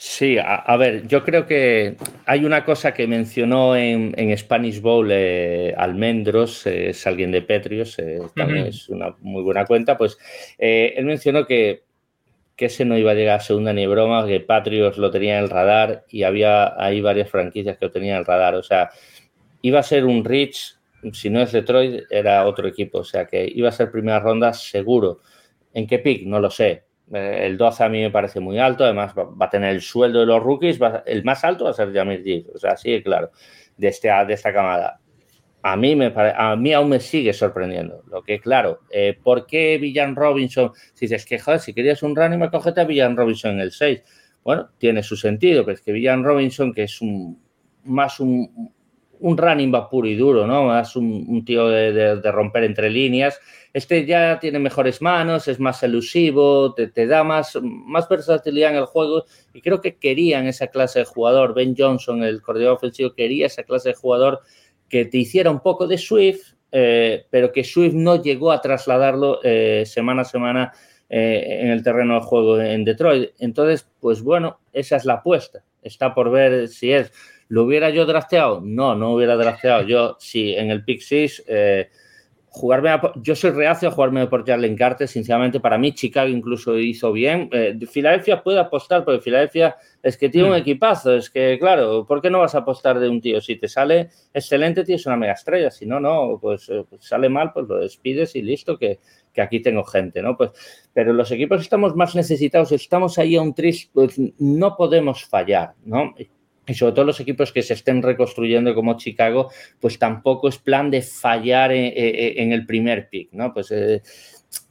[0.00, 5.74] Sí, a, ver, yo creo que hay una cosa que mencionó en, Spanish Bowl eh,
[5.76, 10.16] Almendros, es alguien de Petrios, eh, también es una muy buena cuenta, pues
[10.56, 11.82] él mencionó que
[12.58, 15.44] que ese no iba a llegar a segunda ni broma, que Patriots lo tenía en
[15.44, 18.56] el radar y había ahí varias franquicias que lo tenían en el radar.
[18.56, 18.90] O sea,
[19.62, 20.76] iba a ser un Rich,
[21.12, 22.98] si no es Detroit, era otro equipo.
[22.98, 25.20] O sea, que iba a ser primera ronda seguro.
[25.72, 26.26] ¿En qué pick?
[26.26, 26.82] No lo sé.
[27.12, 30.20] Eh, el 12 a mí me parece muy alto, además va, a tener el sueldo
[30.20, 33.30] de los rookies, el más alto va a ser Jamir Gibbs, o sea, sí, claro,
[33.76, 35.00] de, este, de esta camada
[35.62, 38.02] a mí, me a mí aún me sigue sorprendiendo.
[38.08, 40.72] Lo que, claro, eh, ¿por qué Villan Robinson?
[40.94, 43.72] Si dices que, joder, si querías un running, me cogete a Villan Robinson en el
[43.72, 44.02] 6.
[44.44, 47.40] Bueno, tiene su sentido, pero es que Villan Robinson, que es un
[47.84, 48.72] más un,
[49.20, 50.64] un running va puro y duro, ¿no?
[50.64, 53.40] Más un, tío de, romper entre líneas.
[53.72, 58.76] Este ya tiene mejores manos, es más elusivo, te, te, da más, más versatilidad en
[58.78, 61.54] el juego y creo que querían esa clase de jugador.
[61.54, 64.40] Ben Johnson, el coordinador ofensivo, quería esa clase de jugador
[64.88, 69.40] que te hiciera un poco de Swift, eh, pero que Swift no llegó a trasladarlo
[69.42, 70.72] eh, semana a semana
[71.08, 73.30] eh, en el terreno de juego en Detroit.
[73.38, 75.62] Entonces, pues bueno, esa es la apuesta.
[75.82, 77.12] Está por ver si es.
[77.48, 78.60] ¿Lo hubiera yo drafteado?
[78.62, 79.82] No, no hubiera drafteado.
[79.82, 81.44] Yo, si en el pick 6
[82.58, 82.90] jugarme
[83.22, 87.48] yo soy reacio a jugarme por Jalen Carter, sinceramente, para mí Chicago incluso hizo bien.
[87.52, 90.60] Eh, Filadelfia puede apostar, porque Filadelfia es que tiene un mm.
[90.60, 93.40] equipazo, es que, claro, ¿por qué no vas a apostar de un tío?
[93.40, 97.28] Si te sale excelente, tienes una mega estrella, si no, no, pues, eh, pues sale
[97.28, 98.98] mal, pues lo despides y listo, que,
[99.32, 100.36] que, aquí tengo gente, ¿no?
[100.36, 100.50] Pues,
[100.92, 105.74] pero los equipos estamos más necesitados, estamos ahí a un tris, pues no podemos fallar,
[105.84, 106.14] ¿no?
[106.68, 109.50] Y sobre todo los equipos que se estén reconstruyendo como Chicago,
[109.80, 113.52] pues tampoco es plan de fallar en, el primer pick, ¿no?
[113.52, 114.02] Pues eh,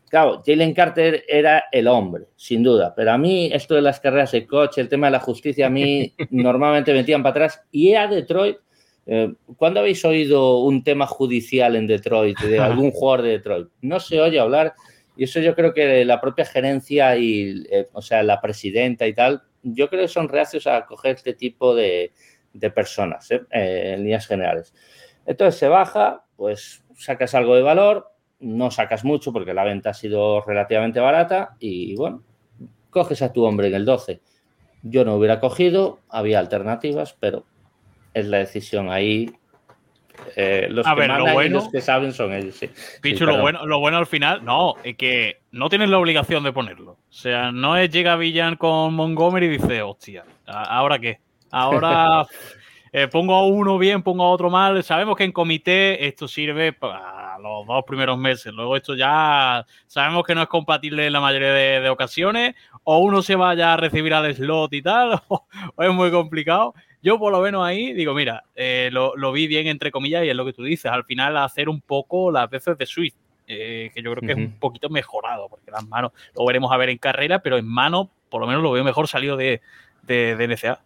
[0.09, 4.31] claro, Jalen Carter era el hombre, sin duda, pero a mí esto de las carreras
[4.31, 7.93] de coche, el tema de la justicia, a mí normalmente me metían para atrás y
[7.95, 8.57] a Detroit.
[9.09, 13.67] Eh, ¿Cuándo habéis oído un tema judicial en Detroit de algún jugador de Detroit?
[13.81, 14.73] No se oye hablar
[15.17, 19.13] y eso yo creo que la propia gerencia y, eh, o sea, la presidenta y
[19.13, 19.41] tal,
[19.73, 22.11] yo creo que son reacios a coger este tipo de,
[22.73, 23.41] personas ¿eh?
[23.51, 24.73] Eh, en líneas generales.
[25.25, 29.93] Entonces se baja, pues sacas algo de valor, no sacas mucho porque la venta ha
[29.93, 32.23] sido relativamente barata y bueno,
[32.89, 34.21] coges a tu hombre en el 12.
[34.83, 37.45] Yo no hubiera cogido, había alternativas, pero
[38.13, 39.33] es la decisión ahí.
[40.35, 42.55] Eh, los, que los que saben son ellos.
[42.55, 42.69] Sí.
[43.01, 46.51] Pichu, lo, bueno, lo bueno al final, no, es que no tienes la obligación de
[46.51, 46.91] ponerlo.
[46.91, 51.19] O sea, no es llega Villan con Montgomery y dice, hostia, ¿ahora qué?
[51.51, 52.25] Ahora
[52.91, 54.83] eh, pongo a uno bien, pongo a otro mal.
[54.83, 58.53] Sabemos que en comité esto sirve para los dos primeros meses.
[58.53, 62.55] Luego esto ya sabemos que no es compatible en la mayoría de, ocasiones.
[62.83, 65.45] O uno se vaya a recibir al slot y tal, o,
[65.77, 66.73] es muy complicado.
[67.01, 70.29] Yo por lo menos ahí digo, mira, eh, lo, lo, vi bien entre comillas y
[70.29, 70.91] es lo que tú dices.
[70.91, 73.15] Al final hacer un poco las veces de Swift
[73.49, 76.77] eh, que yo creo que es un poquito mejorado, porque las manos lo veremos a
[76.77, 79.61] ver en carrera, pero en mano por lo menos lo veo mejor salido de,
[80.03, 80.81] de, NCA.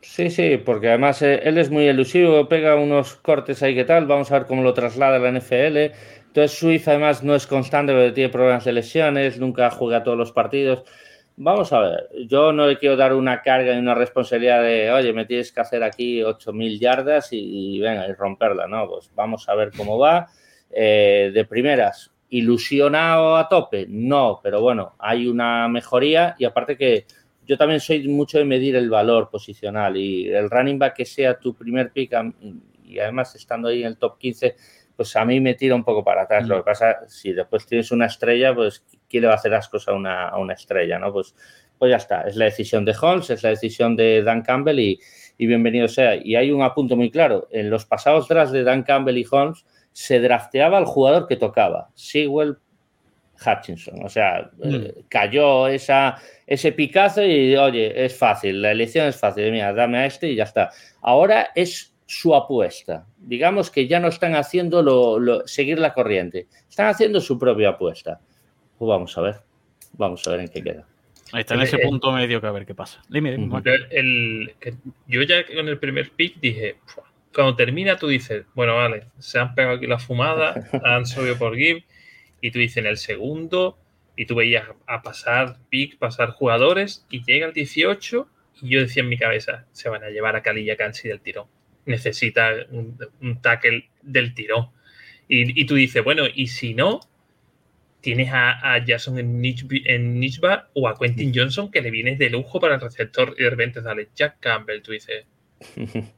[0.00, 4.06] Sí, sí, porque además eh, él es muy elusivo, pega unos cortes ahí que tal,
[4.06, 5.92] vamos a ver cómo lo traslada la NFL.
[6.26, 10.30] Entonces Swift además no es constante porque tiene problemas de lesiones, nunca juega todos los
[10.30, 10.84] partidos.
[11.36, 15.12] Vamos a ver, yo no le quiero dar una carga y una responsabilidad de, oye,
[15.12, 18.88] me tienes que hacer aquí 8.000 yardas y, y, venga, y romperla, ¿no?
[18.88, 20.28] Pues vamos a ver cómo va.
[20.70, 27.06] Eh, de primeras, ilusionado a tope, no, pero bueno, hay una mejoría y aparte que
[27.46, 31.38] yo también soy mucho de medir el valor posicional y el running back que sea
[31.38, 32.12] tu primer pick
[32.84, 34.56] y además estando ahí en el top 15,
[34.96, 36.46] pues a mí me tira un poco para atrás.
[36.48, 38.84] Lo que pasa, si después tienes una estrella, pues
[39.14, 40.98] ¿quién le va a hacer ascos a una, a una estrella?
[40.98, 41.12] ¿no?
[41.12, 41.36] Pues,
[41.78, 44.98] pues ya está, es la decisión de Holmes, es la decisión de Dan Campbell y,
[45.38, 46.16] y bienvenido sea.
[46.16, 49.64] Y hay un apunto muy claro, en los pasados tras de Dan Campbell y Holmes,
[49.92, 52.58] se drafteaba al jugador que tocaba, Sewell
[53.46, 54.04] Hutchinson.
[54.04, 54.74] O sea, mm.
[54.74, 59.98] eh, cayó esa, ese picazo y, oye, es fácil, la elección es fácil, mira, dame
[59.98, 60.70] a este y ya está.
[61.02, 63.06] Ahora es su apuesta.
[63.16, 68.20] Digamos que ya no están haciendo lo, seguir la corriente, están haciendo su propia apuesta.
[68.84, 69.36] Pues vamos a ver,
[69.94, 70.86] vamos a ver en qué queda.
[71.32, 73.02] Ahí está en ese eh, punto medio que a ver qué pasa.
[73.08, 73.34] Dime,
[75.06, 76.76] yo ya con el primer pick dije,
[77.34, 81.56] cuando termina tú dices, bueno, vale, se han pegado aquí la fumada, han subido por
[81.56, 81.82] GIF,
[82.42, 83.78] y tú dices en el segundo,
[84.16, 88.28] y tú veías a pasar pick, pasar jugadores, y llega el 18,
[88.60, 91.46] y yo decía en mi cabeza, se van a llevar a Kalilla Kansi del tirón.
[91.86, 94.68] Necesita un, tackle del tirón.
[95.26, 97.00] Y, tú dices, bueno, y si no,
[98.04, 99.40] tienes a, Jason en,
[100.20, 103.48] Nishba o a Quentin Johnson que le vienes de lujo para el receptor y de
[103.48, 105.24] repente sale Jack Campbell, tú dices...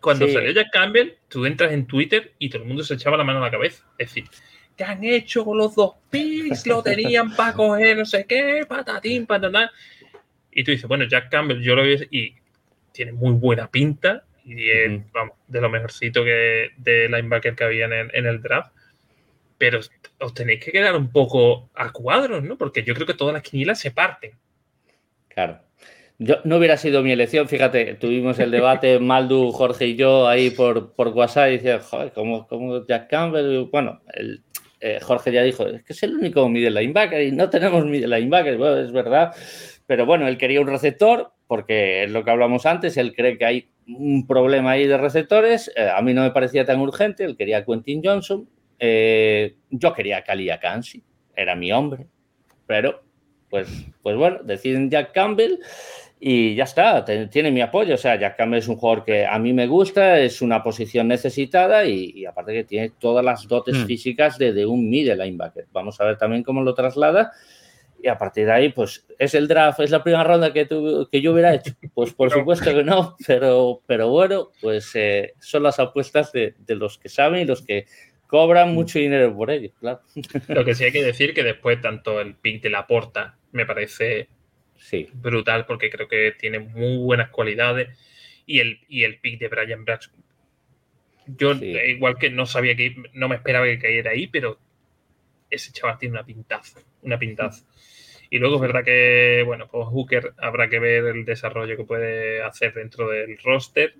[0.00, 3.22] Cuando salió Jack Campbell, tú entras en Twitter y todo el mundo se echaba la
[3.24, 3.84] mano a la cabeza.
[3.98, 4.24] Es decir,
[4.76, 6.66] ¿qué han hecho con los dos picks?
[6.66, 9.68] Lo tenían para coger no sé qué, patatín, patatán.
[10.52, 12.34] Y tú dices, bueno, Jack Campbell, yo lo vi y
[12.92, 17.86] tiene muy buena pinta y es, vamos, de lo mejorcito que de linebacker que había
[17.86, 18.75] en en el draft.
[19.58, 19.80] Pero
[20.18, 22.56] os tenéis que quedar un poco a cuadros, ¿no?
[22.58, 24.32] Porque yo creo que todas las quinielas se parten.
[25.28, 25.60] Claro.
[26.18, 30.50] Yo, no hubiera sido mi elección, fíjate, tuvimos el debate Maldu, Jorge y yo ahí
[30.50, 33.68] por, por WhatsApp y decía, joder, ¿cómo, Jack Campbell?
[33.70, 34.00] Bueno,
[34.80, 38.18] eh, Jorge ya dijo, es que es el único middle linebacker y no tenemos middle
[38.18, 39.34] linebacker, bueno, es verdad,
[39.86, 43.44] pero bueno, él quería un receptor porque es lo que hablamos antes, él cree que
[43.44, 47.36] hay un problema ahí de receptores, eh, a mí no me parecía tan urgente, él
[47.36, 48.48] quería Quentin Johnson,
[48.78, 51.02] eh, yo quería a Kalia Kansi,
[51.34, 52.06] era mi hombre,
[52.66, 53.02] pero
[53.50, 53.68] pues,
[54.02, 55.58] pues bueno, deciden Jack Campbell
[56.18, 57.94] y ya está, tiene mi apoyo.
[57.94, 61.08] O sea, Jack Campbell es un jugador que a mí me gusta, es una posición
[61.08, 63.86] necesitada y, aparte que tiene todas las dotes hmm.
[63.86, 65.66] físicas de, un middle linebacker.
[65.72, 67.32] Vamos a ver también cómo lo traslada.
[68.02, 70.66] Y a partir de ahí, pues es el draft, es la primera ronda que,
[71.10, 71.72] que yo hubiera hecho.
[71.94, 76.98] Pues por supuesto que no, pero, pero bueno, pues eh, son las apuestas de, los
[76.98, 77.86] que saben y los que
[78.26, 80.00] cobran mucho dinero por ello, claro.
[80.48, 83.66] Lo que sí hay que decir que después tanto el pick de la porta me
[83.66, 84.28] parece
[84.76, 85.08] sí.
[85.14, 87.96] brutal porque creo que tiene muy buenas cualidades
[88.46, 90.10] y el, y el pick de Brian Brax.
[91.26, 94.58] Yo igual que no sabía que no me esperaba que cayera ahí, pero
[95.50, 97.64] ese chaval tiene una pintaza, una pintaza.
[98.28, 102.42] Y luego es verdad que, bueno, pues Hooker habrá que ver el desarrollo que puede
[102.42, 103.94] hacer dentro del roster.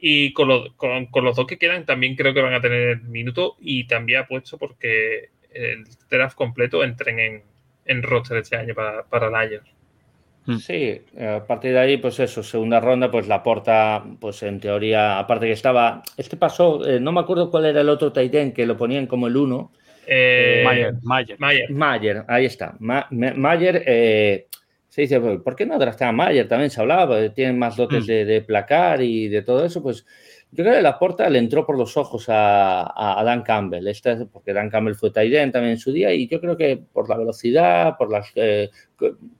[0.00, 3.86] Y con, con, los dos que quedan también creo que van a tener minuto y
[3.86, 7.42] también apuesto porque el draft completo entren en,
[7.84, 9.68] en roster este año para, para Lions.
[10.46, 10.56] Hmm.
[10.56, 15.18] Sí, a partir de ahí, pues eso, segunda ronda, pues la porta, pues en teoría,
[15.18, 18.64] aparte que estaba, este pasó, eh, no me acuerdo cuál era el otro Titan que
[18.64, 19.70] lo ponían como el uno,
[20.12, 20.94] eh, Mayer,
[21.38, 21.70] Mayer.
[21.70, 22.24] Mayer.
[22.26, 22.74] ahí está.
[22.80, 24.46] Mayer, eh,
[24.90, 26.48] se dice, ¿por qué no a Mayer?
[26.48, 28.06] También se hablaba, tienen más dotes mm.
[28.06, 30.04] de, placar y de todo eso, pues
[30.50, 34.52] yo creo que la porta le entró por los ojos a, Dan Campbell, este, porque
[34.52, 37.96] Dan Campbell fue Tyden también en su día y yo creo que por la velocidad,
[37.96, 38.68] por las eh,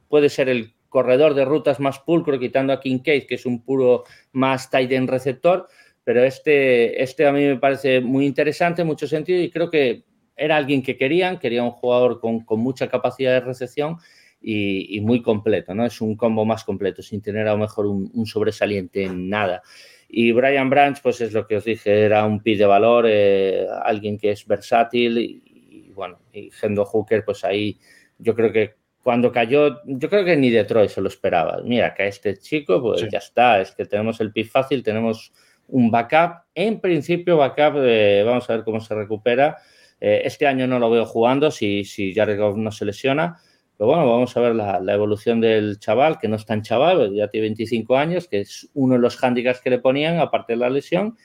[0.08, 4.04] puede ser el corredor de rutas más pulcro, quitando a Kincaid, que es un puro
[4.30, 5.66] más Tyden receptor,
[6.04, 10.04] pero este, este a mí me parece muy interesante en mucho sentido y creo que
[10.36, 13.98] era alguien que querían, quería un jugador con, mucha capacidad de recepción
[14.42, 15.84] y, muy completo, ¿no?
[15.84, 19.62] Es un combo más completo, sin tener a lo mejor un, sobresaliente en nada.
[20.08, 23.66] Y Brian Branch, pues es lo que os dije, era un pi de valor, eh,
[23.82, 27.78] alguien que es versátil y, bueno, y Hendo Hooker, pues ahí
[28.18, 31.60] yo creo que cuando cayó, yo creo que ni Detroit se lo esperaba.
[31.64, 35.32] Mira, que a este chico, pues ya está, es que tenemos el pi fácil, tenemos
[35.68, 36.44] un backup.
[36.54, 39.56] En principio, backup, eh, vamos a ver cómo se recupera.
[40.00, 43.38] Eh, este año no lo veo jugando si, si Jared Goff no se lesiona.
[43.80, 47.28] Pero bueno, vamos a ver la, evolución del chaval, que no es tan chaval, ya
[47.28, 50.68] tiene 25 años, que es uno de los hándicaps que le ponían, aparte de la
[50.68, 51.16] lesión.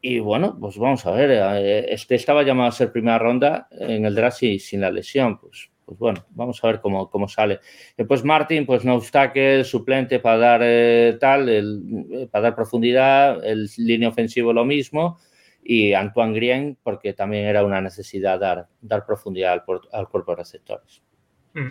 [0.00, 4.04] Y bueno, pues vamos a ver, eh, este estaba llamado a ser primera ronda en
[4.04, 5.38] el draft sin la lesión.
[5.38, 7.60] Pues, pues bueno, vamos a ver cómo, cómo sale.
[7.96, 13.70] Después Martin, pues no obstáculo, suplente para dar eh, tal, el, para dar profundidad, el
[13.76, 15.18] línea ofensivo lo mismo
[15.62, 19.62] y Antoine Grien, porque también era una necesidad dar, dar profundidad
[19.92, 21.04] al, cuerpo de receptores.
[21.54, 21.68] Mm.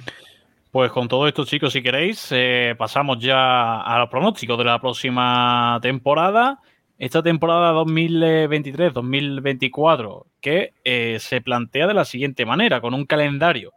[0.71, 4.79] Pues con todo esto, chicos, si queréis, eh, pasamos ya a los pronósticos de la
[4.79, 6.59] próxima temporada.
[6.99, 13.73] Esta temporada 2023-2024, que eh, se plantea de la siguiente manera, con un calendario.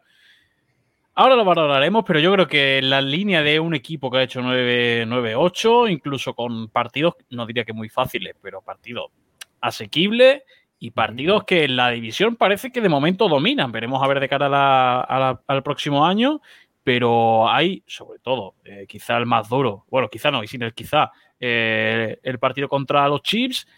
[1.14, 4.42] Ahora lo valoraremos, pero yo creo que la línea de un equipo que ha hecho
[4.42, 9.10] 9-8, incluso con partidos, no diría que muy fáciles, pero partidos
[9.62, 10.44] asequible
[10.82, 13.70] y partidos que en la división parece que de momento dominan.
[13.70, 16.40] Veremos a ver de cara al próximo año,
[16.82, 20.74] pero hay, sobre todo, eh, quizá el más duro, bueno, quizá no, y sin el
[20.74, 23.68] quizá, eh, el partido contra los Chips,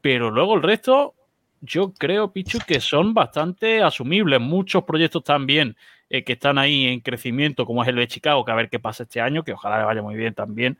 [0.00, 1.16] pero luego el resto,
[1.60, 4.40] yo creo, Pichu, que son bastante asumibles.
[4.40, 5.76] Muchos proyectos también
[6.12, 8.78] eh, que están ahí en crecimiento, como es el de Chicago, que a ver qué
[8.78, 10.78] pasa este año, que ojalá le vaya muy bien también.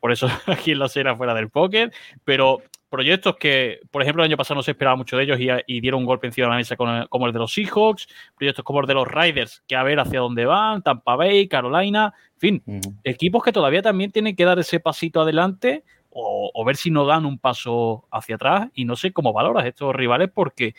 [0.00, 1.92] por eso aquí en la serie fuera del póker,
[2.24, 5.80] pero proyectos que, por ejemplo, el año pasado no se esperaba mucho de ellos y,
[5.80, 8.86] dieron un golpe encima de la mesa como el de los Seahawks, proyectos como el
[8.86, 12.62] de los Riders, que a ver hacia dónde van, Tampa Bay, Carolina, en fin,
[13.04, 17.26] equipos que todavía también tienen que dar ese pasito adelante o, ver si no dan
[17.26, 20.74] un paso hacia atrás y no sé cómo valoras estos rivales porque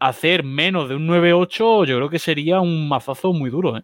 [0.00, 3.76] hacer menos de un 9-8 yo creo que sería un mazazo muy duro.
[3.76, 3.82] ¿eh?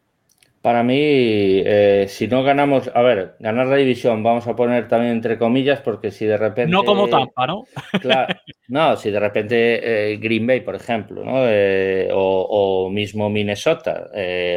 [0.66, 5.12] Para mí, eh, si no ganamos, a ver, ganar la división, vamos a poner también
[5.12, 6.72] entre comillas, porque si de repente.
[6.72, 7.66] No como Tampa, ¿no?
[8.00, 8.34] Claro,
[8.66, 11.46] no, si de repente eh, Green Bay, por ejemplo, ¿no?
[11.46, 14.10] Eh, o, mismo Minnesota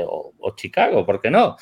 [0.07, 1.57] o, Chicago, ¿por qué no?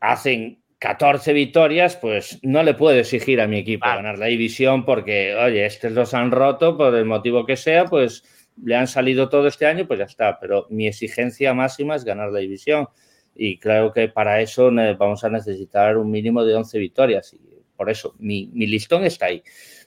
[0.00, 5.34] Hacen 14 victorias, pues no le puedo exigir a mi equipo ganar la división porque,
[5.34, 8.22] oye, estos los han roto por el motivo que sea, pues
[8.64, 10.38] le han salido todo este año, pues ya está.
[10.38, 12.88] Pero mi exigencia máxima es ganar la división
[13.34, 17.40] y creo que para eso vamos a necesitar un mínimo de 11 victorias y
[17.76, 19.42] por eso mi, listón está ahí.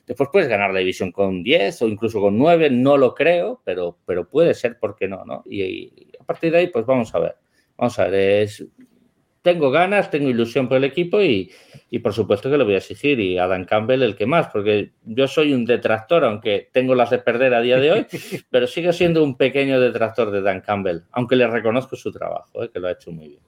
[0.07, 3.97] Después puedes ganar la división con 10 o incluso con 9, no lo creo, pero,
[4.05, 5.25] pero puede ser, ¿por qué no?
[5.25, 5.43] no?
[5.45, 7.35] Y, a partir de ahí, pues vamos a ver.
[7.77, 8.65] Vamos a ver, es,
[9.41, 11.51] tengo ganas, tengo ilusión por el equipo y,
[11.89, 13.19] y, por supuesto que lo voy a exigir.
[13.19, 17.19] Y Adam Campbell el que más, porque yo soy un detractor, aunque tengo las de
[17.19, 18.05] perder a día de hoy,
[18.49, 22.69] pero sigo siendo un pequeño detractor de Dan Campbell, aunque le reconozco su trabajo, eh,
[22.71, 23.41] que lo ha hecho muy bien.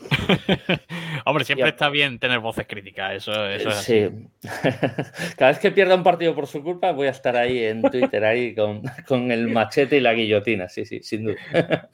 [1.26, 4.08] Hombre, siempre está bien tener voces críticas, eso, eso es Sí.
[5.36, 8.24] Cada vez que pierda un partido por su culpa, voy a estar ahí en Twitter,
[8.24, 11.90] ahí con, con el machete y la guillotina, sí, sí, sin duda.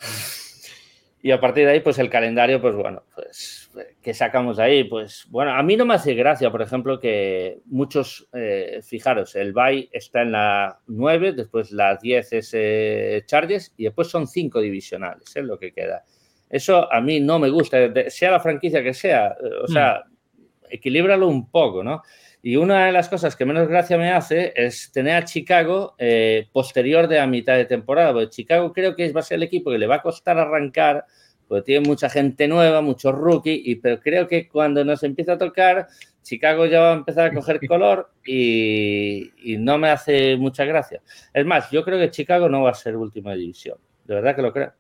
[1.26, 3.68] Y a partir de ahí, pues el calendario, pues bueno, pues
[4.00, 4.84] ¿qué sacamos de ahí?
[4.84, 9.52] Pues bueno, a mí no me hace gracia, por ejemplo, que muchos, eh, fijaros, el
[9.52, 14.60] Bay está en la 9, después la 10 es eh, Charges y después son 5
[14.60, 16.04] divisionales, es lo que queda.
[16.48, 17.76] Eso a mí no me gusta,
[18.08, 20.66] sea la franquicia que sea, o sea, mm.
[20.70, 22.04] equilíbralo un poco, ¿no?
[22.46, 26.46] Y una de las cosas que menos gracia me hace es tener a Chicago eh,
[26.52, 29.72] posterior de a mitad de temporada, porque Chicago creo que va a ser el equipo
[29.72, 31.06] que le va a costar arrancar,
[31.48, 35.38] porque tiene mucha gente nueva, muchos rookies, y, pero creo que cuando nos empieza a
[35.38, 35.88] tocar,
[36.22, 41.02] Chicago ya va a empezar a coger color y, no me hace mucha gracia.
[41.34, 44.42] Es más, yo creo que Chicago no va a ser última división, de verdad que
[44.42, 44.72] lo creo.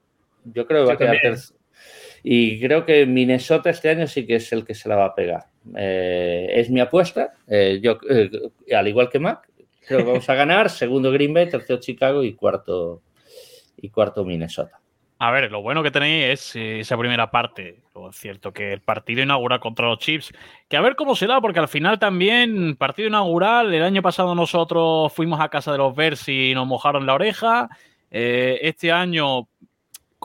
[0.44, 1.58] Yo creo que va a quedar tercero.
[2.22, 5.14] Y creo que Minnesota este año sí que es el que se la va a
[5.16, 5.46] pegar.
[5.74, 7.34] Eh, es mi apuesta.
[7.48, 8.30] Eh, yo, eh,
[8.74, 9.48] al igual que Mac,
[9.86, 10.70] creo que vamos a ganar.
[10.70, 13.02] Segundo Green Bay, tercero Chicago y cuarto,
[13.76, 14.80] y cuarto Minnesota.
[15.18, 17.80] A ver, lo bueno que tenéis es esa primera parte.
[17.94, 20.30] Lo cierto que el partido inaugural contra los Chips,
[20.68, 24.34] que a ver cómo se da, porque al final también, partido inaugural, el año pasado
[24.34, 27.70] nosotros fuimos a casa de los Bears y nos mojaron la oreja.
[28.10, 29.48] este año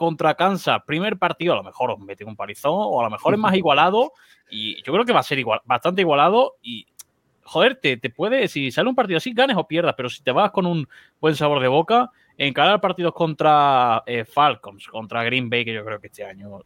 [0.02, 3.34] contra Kansas, primer partido, a lo mejor os mete un palizón, o a lo mejor
[3.34, 4.10] es más igualado,
[4.50, 6.88] y yo creo que va a ser igual, bastante igualado, y
[7.44, 10.50] joder, te, puede, si sale un partido así, ganes o pierdas, pero si te vas
[10.50, 10.88] con un
[11.20, 16.00] buen sabor de boca, encarar partidos contra eh, Falcons, contra Green Bay, que yo creo
[16.00, 16.58] que este año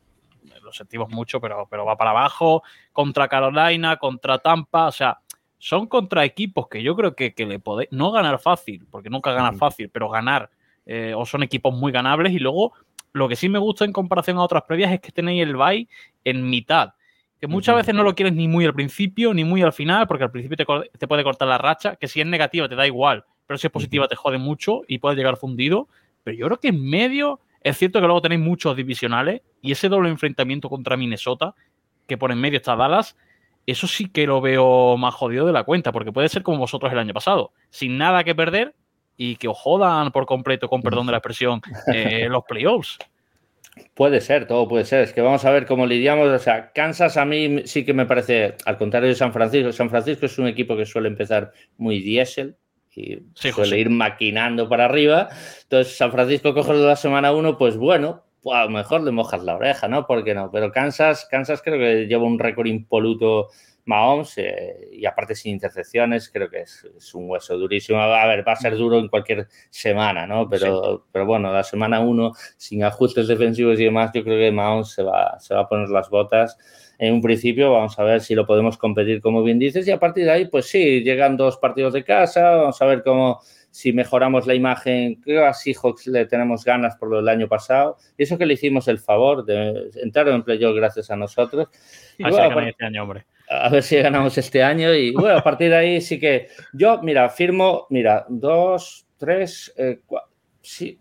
[0.63, 5.19] lo sentimos mucho, pero, pero va para abajo, contra Carolina, contra Tampa, o sea,
[5.59, 9.59] son contra equipos que yo creo que, le podéis, no ganar fácil, porque nunca ganas
[9.59, 10.49] fácil, pero ganar,
[10.87, 12.73] eh, o son equipos muy ganables y luego
[13.13, 15.89] lo que sí me gusta en comparación a otras previas es que tenéis el bye
[16.25, 16.95] en mitad.
[17.41, 20.25] Que muchas veces no lo quieres ni muy al principio ni muy al final, porque
[20.25, 23.59] al principio te, puede cortar la racha, que si es negativa te da igual, pero
[23.59, 25.89] si es positiva te jode mucho y puedes llegar fundido.
[26.25, 29.89] Pero yo creo que en medio es cierto que luego tenéis muchos divisionales y ese
[29.89, 31.55] doble enfrentamiento contra Minnesota,
[32.07, 33.17] que por en medio está Dallas,
[33.67, 36.93] eso sí que lo veo más jodido de la cuenta, porque puede ser como vosotros
[36.93, 38.77] el año pasado, sin nada que perder,
[39.17, 41.61] y que os jodan por completo, con perdón de la expresión,
[41.93, 42.99] eh, los playoffs.
[43.95, 45.03] Puede ser, todo puede ser.
[45.03, 46.29] Es que vamos a ver cómo lidiamos.
[46.29, 49.91] O sea, Kansas a mí sí que me parece, al contrario de San Francisco, San
[49.91, 52.57] Francisco es un equipo que suele empezar muy diésel
[52.95, 55.29] y suele ir maquinando para arriba.
[55.63, 59.43] Entonces, San Francisco coge la semana uno, pues bueno, pues a lo mejor le mojas
[59.45, 60.07] la oreja, ¿no?
[60.07, 60.51] ¿Por qué no?
[60.51, 63.49] Pero Kansas, Kansas creo que lleva un récord impoluto
[63.87, 66.85] Mahomes eh, y aparte sin intercepciones, creo que es,
[67.15, 68.01] un hueso durísimo.
[68.01, 70.49] A ver, va a ser duro en cualquier semana, ¿no?
[70.49, 74.89] Pero, pero bueno, la semana uno, sin ajustes defensivos y demás, yo creo que Mahomes
[74.89, 76.59] se va, se va a poner las botas.
[76.99, 80.01] En un principio, vamos a ver si lo podemos competir, como bien dices, y a
[80.01, 83.41] partir de ahí, pues sí, llegan dos partidos de casa, vamos a ver cómo
[83.77, 87.47] si mejoramos la imagen, creo que a Seahawks le tenemos ganas por lo del año
[87.47, 87.99] pasado.
[88.17, 91.69] Y eso que le hicimos el favor de entrar en playoff gracias a nosotros.
[92.17, 94.95] Y bueno, este año, hombre a ver si ganamos este año.
[94.95, 100.01] Y bueno, a partir de ahí sí que yo, mira, firmo, mira, dos, tres, eh,
[100.07, 100.31] cuatro.
[100.63, 100.99] Sí,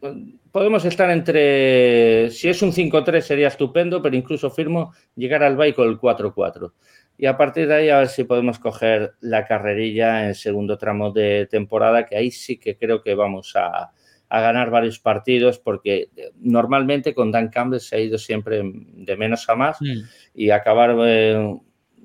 [0.52, 5.74] podemos estar entre, si es un 5-3 sería estupendo, pero incluso firmo llegar al bye
[5.74, 6.72] con el 4-4.
[7.18, 11.12] Y a partir de ahí a ver si podemos coger la carrerilla en segundo tramo
[11.12, 13.94] de temporada, que ahí sí que creo que vamos a,
[14.30, 16.10] a ganar varios partidos, porque
[16.40, 20.02] normalmente con Dan Campbell se ha ido siempre de menos a más mm.
[20.34, 21.56] y acabar eh,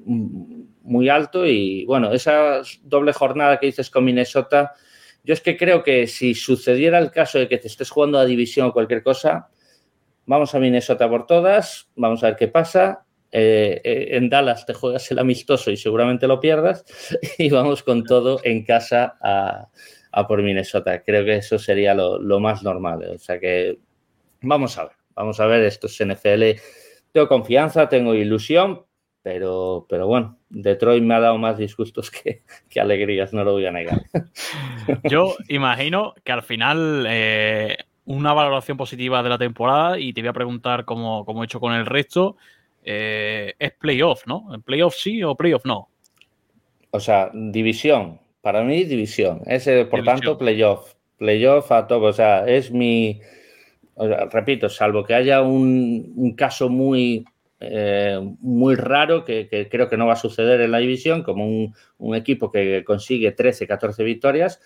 [0.05, 4.75] muy alto y bueno, esa doble jornada que dices con Minnesota,
[5.25, 8.25] yo es que creo que si sucediera el caso de que te estés jugando a
[8.25, 9.49] división o cualquier cosa,
[10.27, 13.07] vamos a Minnesota por todas, vamos a ver qué pasa.
[13.33, 16.85] Eh, eh, en Dallas te juegas el amistoso y seguramente lo pierdas
[17.39, 21.03] y vamos con todo en casa a, por Minnesota.
[21.03, 23.05] Creo que eso sería lo, más normal.
[23.15, 23.79] O sea que
[24.43, 26.61] vamos a ver, vamos a ver, esto es NFL.
[27.13, 28.85] Tengo confianza, tengo ilusión,
[29.23, 32.43] pero, pero bueno, Detroit me ha dado más disgustos que,
[32.81, 34.03] alegrías, no lo voy a negar.
[35.05, 40.29] Yo imagino que al final eh, una valoración positiva de la temporada, y te voy
[40.29, 42.37] a preguntar cómo, he hecho con el resto,
[42.83, 44.49] eh, es playoff, ¿no?
[44.65, 45.89] ¿Playoff sí o playoff no?
[46.91, 48.21] O sea, división.
[48.41, 49.43] Para mí, división.
[49.47, 50.95] Es, por tanto, playoff.
[51.19, 52.07] Playoff a todo.
[52.07, 53.21] O sea, es mi.
[54.33, 57.27] repito, salvo que haya un caso muy
[57.63, 61.45] eh, muy raro que, creo que no va a suceder en la división, como
[61.99, 64.61] un, equipo que consigue 13, 14 victorias.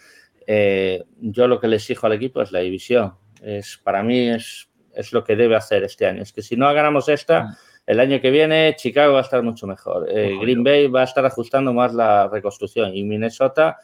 [0.46, 3.14] Eh, yo lo que le exijo al equipo es la división.
[3.42, 6.22] Es, para mí es, es lo que debe hacer este año.
[6.22, 7.56] Es que si no ganamos esta, mm.
[7.86, 10.08] El año que viene Chicago va a estar mucho mejor.
[10.10, 13.78] Eh, Green Bay va a estar ajustando más la reconstrucción y Minnesota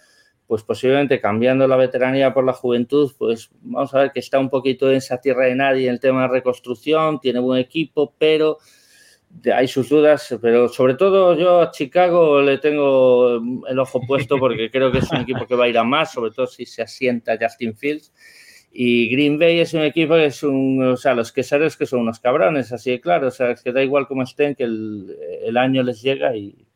[0.51, 4.51] pues posiblemente cambiando la veteranía por la juventud, pues vamos a ver que está un
[4.51, 8.59] poquito en esa tierra de nadie en el tema de reconstrucción, tiene buen equipo, pero
[9.55, 14.73] hay sus dudas, pero sobre todo yo a Chicago le tengo el ojo puesto porque
[14.73, 16.83] creo que es un equipo que va a ir a más, sobre todo si se
[16.83, 18.13] asienta Justin Fields.
[18.73, 22.01] Y Green Bay es un equipo que es un, o sea, los quesares que son
[22.01, 25.17] unos cabrones, así de claro, o sea, es que da igual cómo estén, que el,
[25.43, 26.67] el año les llega y,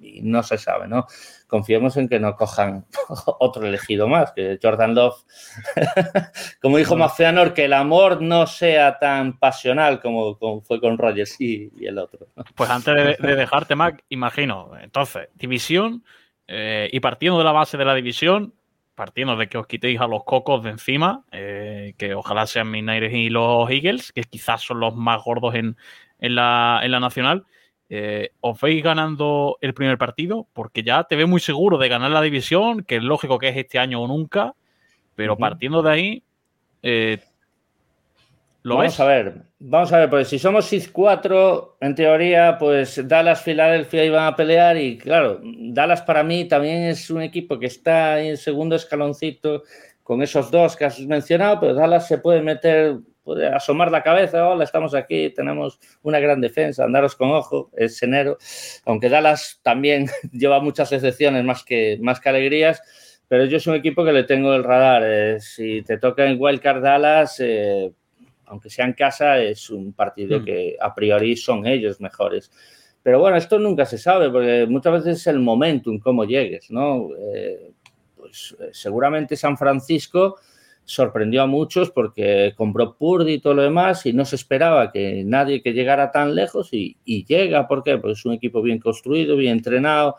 [0.00, 1.06] y no se sabe, ¿no?
[1.46, 2.86] Confiemos en que no cojan
[3.38, 5.24] otro elegido más, que Jordan Love,
[6.62, 11.70] como dijo Mafianor, que el amor no sea tan pasional como, fue con Rogers y,
[11.84, 12.28] el otro.
[12.54, 16.04] Pues antes de, dejarte, Mac, imagino, entonces, división
[16.46, 18.54] eh, y partiendo de la base de la división,
[19.00, 23.14] partiendo de que os quitéis a los cocos de encima, eh, que ojalá sean Miners
[23.14, 25.78] y los Eagles, que quizás son los más gordos en,
[26.18, 27.46] en, la, en la nacional,
[27.88, 30.46] eh, ¿Os veis ganando el primer partido?
[30.52, 33.56] Porque ya te ve muy seguro de ganar la división, que es lógico que es
[33.56, 34.54] este año o nunca,
[35.14, 36.22] pero partiendo de ahí,
[36.82, 37.20] eh,
[38.62, 43.42] ¿lo vamos a ver, vamos a ver, pues si somos 6-4, en teoría, pues Dallas,
[43.42, 48.20] Filadelfia iban a pelear y claro, Dallas para mí también es un equipo que está
[48.20, 49.62] en segundo escaloncito
[50.02, 54.48] con esos dos que has mencionado, pero Dallas se puede meter puede asomar la cabeza,
[54.48, 58.38] hola, estamos aquí, tenemos una gran defensa, andaros con ojo, es enero,
[58.84, 62.82] aunque Dallas también lleva muchas excepciones más que, más que alegrías,
[63.28, 66.40] pero yo soy un equipo que le tengo el radar, eh, si te toca en
[66.40, 67.92] Wildcard Dallas, eh,
[68.50, 70.44] aunque sea en casa, es un partido hmm.
[70.44, 72.50] que a priori son ellos mejores.
[73.02, 77.08] Pero bueno, esto nunca se sabe, porque muchas veces es el momentum, cómo llegues, ¿no?
[77.18, 77.72] Eh,
[78.16, 80.36] pues seguramente San Francisco
[80.84, 85.22] sorprendió a muchos porque compró Purdy y todo lo demás y no se esperaba que
[85.24, 87.96] nadie que llegara tan lejos y, llega, ¿por qué?
[87.96, 90.16] Porque es un equipo bien construido, bien entrenado.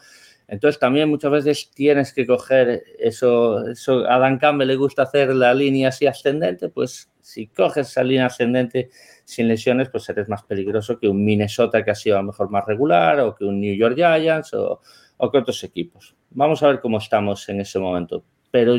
[0.51, 5.33] Entonces también muchas veces tienes que coger eso, eso a Dan Campbell le gusta hacer
[5.33, 8.89] la línea así ascendente, pues si coges esa línea ascendente
[9.23, 12.49] sin lesiones, pues eres más peligroso que un Minnesota que ha sido a lo mejor
[12.49, 14.81] más regular o que un New York Giants o,
[15.15, 16.17] o que otros equipos.
[16.31, 18.25] Vamos a ver cómo estamos en ese momento.
[18.51, 18.75] Pero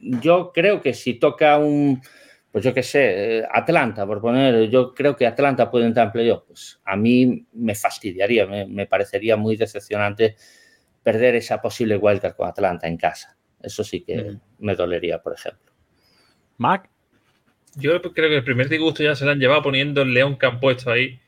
[0.00, 2.02] yo creo que si toca un,
[2.50, 6.12] pues yo qué sé, eh, Atlanta, por poner, yo creo que Atlanta puede entrar en
[6.12, 10.36] playoff, pues a mí me fastidiaría, me, parecería muy decepcionante
[11.02, 13.36] perder esa posible wildcard con Atlanta en casa.
[13.62, 15.72] Eso sí que me dolería, por ejemplo.
[16.58, 16.88] Mac.
[17.76, 20.46] Yo creo que el primer disgusto ya se lo han llevado poniendo el león que
[20.46, 21.18] han puesto ahí.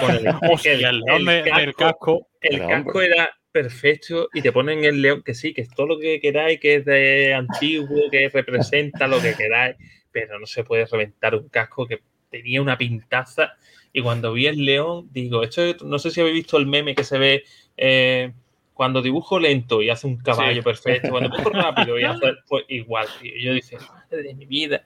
[0.00, 0.26] Con el,
[0.64, 2.28] el, casco.
[2.40, 5.98] El casco era perfecto y te ponen el león, que sí, que es todo lo
[5.98, 9.76] que queráis, que es de antiguo, que representa lo que queráis,
[10.12, 12.00] pero no se puede reventar un casco que
[12.30, 13.54] tenía una pintaza.
[13.92, 17.04] Y cuando vi el león, digo, esto no sé si habéis visto el meme que
[17.04, 17.44] se ve
[17.76, 18.32] eh,
[18.76, 23.08] cuando dibujo lento y hace un caballo perfecto, cuando dibujo rápido y hace pues, igual.
[23.22, 24.84] Y yo dije, madre de mi vida.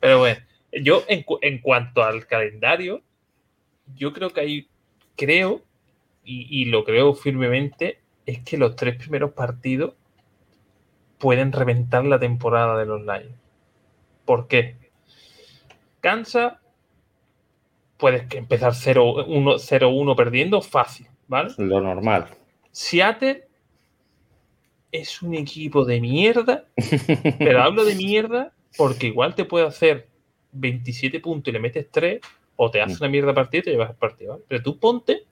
[0.00, 0.40] Pero bueno,
[0.72, 3.02] yo en, en cuanto al calendario,
[3.94, 4.68] yo creo que hay,
[5.14, 5.62] creo
[6.24, 9.92] y, lo creo firmemente, es que los tres primeros partidos
[11.18, 13.36] pueden reventar la temporada de los Lions.
[14.24, 14.76] ¿Por qué?
[16.00, 16.54] Kansas
[17.98, 21.50] puedes empezar 0-1 perdiendo fácil, ¿vale?
[21.58, 22.28] Lo normal.
[22.72, 23.46] Seattle
[24.90, 26.66] es un equipo de mierda,
[27.38, 30.08] pero hablo de mierda porque igual te puede hacer
[30.52, 32.20] 27 puntos y le metes 3
[32.56, 32.98] o te hace mm.
[33.00, 34.44] una mierda partido y te llevas el partido, ¿vale?
[34.48, 35.24] Pero tú ponte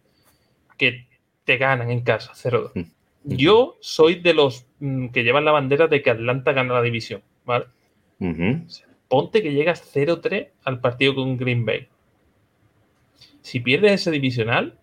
[0.77, 1.07] que
[1.45, 2.73] te ganan en casa, 0-2.
[2.75, 3.35] Mm.
[3.37, 7.23] Yo soy de los mm, que llevan la bandera de que Atlanta gana la división,
[7.45, 7.67] ¿vale?
[9.09, 11.89] ponte que llegas 0-3 al partido con Green Bay.
[13.41, 14.79] Si pierdes ese divisional,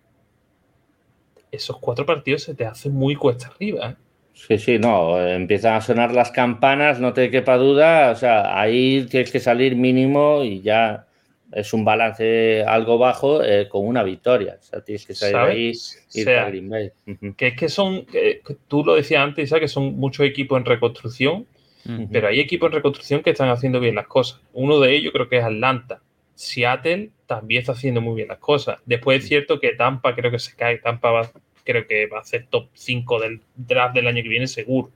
[1.50, 3.90] esos cuatro partidos se te hacen muy cuesta arriba.
[3.90, 3.94] ¿eh?
[4.34, 9.06] Sí, sí, no, empiezan a sonar las campanas, no te quepa duda, o sea, ahí
[9.10, 11.06] tienes que salir mínimo y ya
[11.52, 14.58] es un balance algo bajo eh, con una victoria.
[14.60, 15.72] O sea, tienes que salir ahí
[16.14, 16.90] y Green Bay.
[17.36, 18.06] Que es que son,
[18.68, 21.46] tú lo decías antes, que son muchos equipos en reconstrucción,
[22.12, 24.40] pero hay equipos en reconstrucción que están haciendo bien las cosas.
[24.52, 26.02] Uno de ellos creo que es Atlanta.
[26.34, 28.80] Seattle también está haciendo muy bien las cosas.
[28.86, 30.78] Después es cierto que Tampa creo que se cae.
[30.78, 31.30] Tampa va,
[31.62, 34.90] creo que va a ser top 5 del draft del año que viene seguro.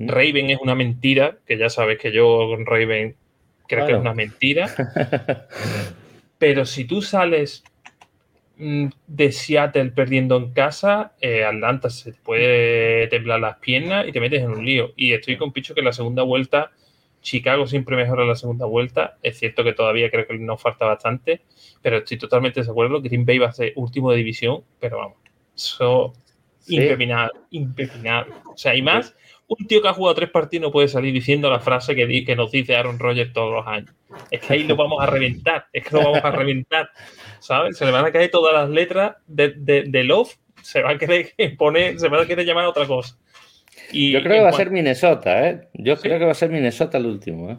[0.00, 3.14] Raven es una mentira, que ya sabes que yo con Raven
[3.68, 4.74] creo que es una mentira.
[6.38, 7.62] Pero si tú sales
[8.56, 14.20] mm, de Seattle perdiendo en casa, eh, Atlanta se puede temblar las piernas y te
[14.20, 14.94] metes en un lío.
[14.96, 16.72] Y estoy con Picho que la segunda vuelta,
[17.20, 19.18] Chicago siempre mejora la segunda vuelta.
[19.22, 21.42] Es cierto que todavía creo que nos falta bastante,
[21.82, 23.00] pero estoy totalmente de acuerdo.
[23.00, 25.18] Green Bay va a ser último de división, pero vamos,
[25.54, 26.12] eso
[26.68, 28.34] impepinable, impepinable.
[28.52, 29.14] O sea, y más
[29.48, 32.36] un tío que ha jugado tres partidos no puede salir diciendo la frase que, que
[32.36, 33.94] nos dice Aaron Rodgers todos los años.
[34.30, 36.90] Es que ahí lo vamos a reventar, es que lo vamos a reventar,
[37.38, 37.76] ¿sabes?
[37.76, 41.32] Se le van a caer todas las letras de, de, Love, se va a querer
[41.58, 43.16] poner, se va a querer llamar a otra cosa.
[43.92, 45.68] Y, Yo creo que va a ser Minnesota, ¿eh?
[45.74, 47.58] Yo creo que va a ser Minnesota el último, ¿eh?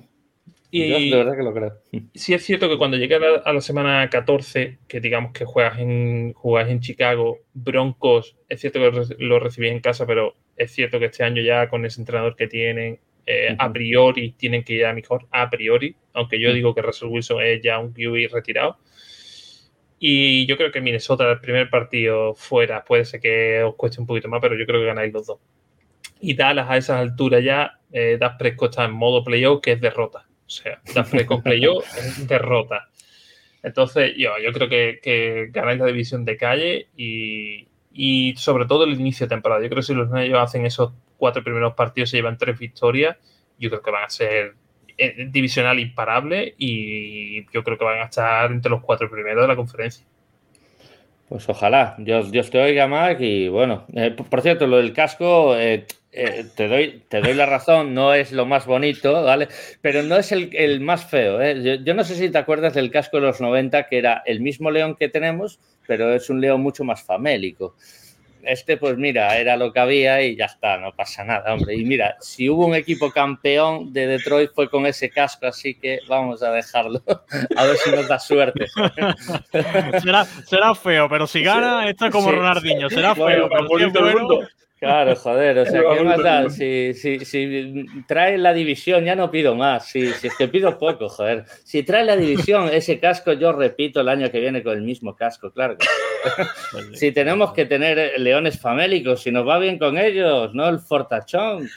[0.69, 1.73] Y de verdad que lo creo.
[2.13, 6.33] Sí es cierto que cuando llegue a la, semana 14, que digamos que juegas en,
[6.33, 11.05] juegas en Chicago, Broncos, es cierto que lo recibís en casa, pero es cierto que
[11.05, 14.93] este año ya con ese entrenador que tienen, eh, a priori tienen que ir a
[14.93, 18.77] mejor, a priori, aunque yo digo que Russell Wilson es ya un QB retirado.
[19.99, 24.07] Y yo creo que Minnesota, el primer partido fuera, puede ser que os cueste un
[24.07, 25.39] poquito más, pero yo creo que ganáis los dos.
[26.19, 29.81] Y Dallas a esas alturas ya, eh, Das Prescott está en modo playoff, que es
[29.81, 30.26] derrota.
[30.47, 32.87] O sea, la con playoff es derrota.
[33.63, 38.85] Entonces, yo, yo creo que, que ganáis la división de calle y, y, sobre todo
[38.85, 39.61] el inicio de temporada.
[39.61, 43.17] Yo creo que si los ellos hacen esos cuatro primeros partidos se llevan tres victorias,
[43.59, 44.55] yo creo que van a ser
[44.97, 49.47] eh, divisional imparable y yo creo que van a estar entre los cuatro primeros de
[49.47, 50.05] la conferencia.
[51.29, 53.19] Pues ojalá, Dios, Dios te oiga, Mac.
[53.19, 55.85] Y bueno, eh, por cierto, lo del casco, eh,
[56.19, 59.49] eh, te, doy, te doy la razón, no es lo más bonito, ¿vale?
[59.81, 61.39] Pero no es el, más feo.
[61.39, 61.79] ¿eh?
[61.83, 64.71] Yo, no sé si te acuerdas del casco de los 90, que era el mismo
[64.71, 67.75] león que tenemos, pero es un león mucho más famélico.
[68.41, 71.75] Este, pues mira, era lo que había y ya está, no pasa nada, hombre.
[71.75, 75.99] Y mira, si hubo un equipo campeón de Detroit fue con ese casco, así que
[76.07, 77.03] vamos a dejarlo.
[77.55, 78.65] A ver si nos da suerte.
[80.01, 85.57] será, feo, pero si gana, esto es como Ronaldinho, será feo, pero si Claro, joder,
[85.57, 86.49] o sea, ¿qué más da?
[86.49, 89.87] Si, si, si, trae la división, ya no pido más.
[89.87, 91.45] Si, si es que pido poco, joder.
[91.63, 95.15] Si trae la división, ese casco, yo repito el año que viene con el mismo
[95.15, 95.77] casco, claro.
[96.93, 101.69] Si tenemos que tener leones famélicos, si nos va bien con ellos, no el fortachón.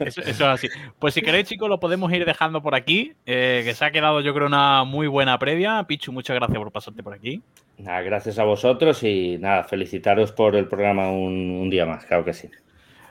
[0.00, 0.68] Eso, es así.
[0.98, 4.20] Pues si queréis, chicos, lo podemos ir dejando por aquí, eh, que se ha quedado,
[4.20, 5.84] yo creo, una muy buena previa.
[5.86, 7.42] Pichu, muchas gracias por pasarte por aquí.
[7.78, 12.32] Nada, gracias a vosotros y nada, felicitaros por el programa un, día más, claro que
[12.32, 12.48] sí.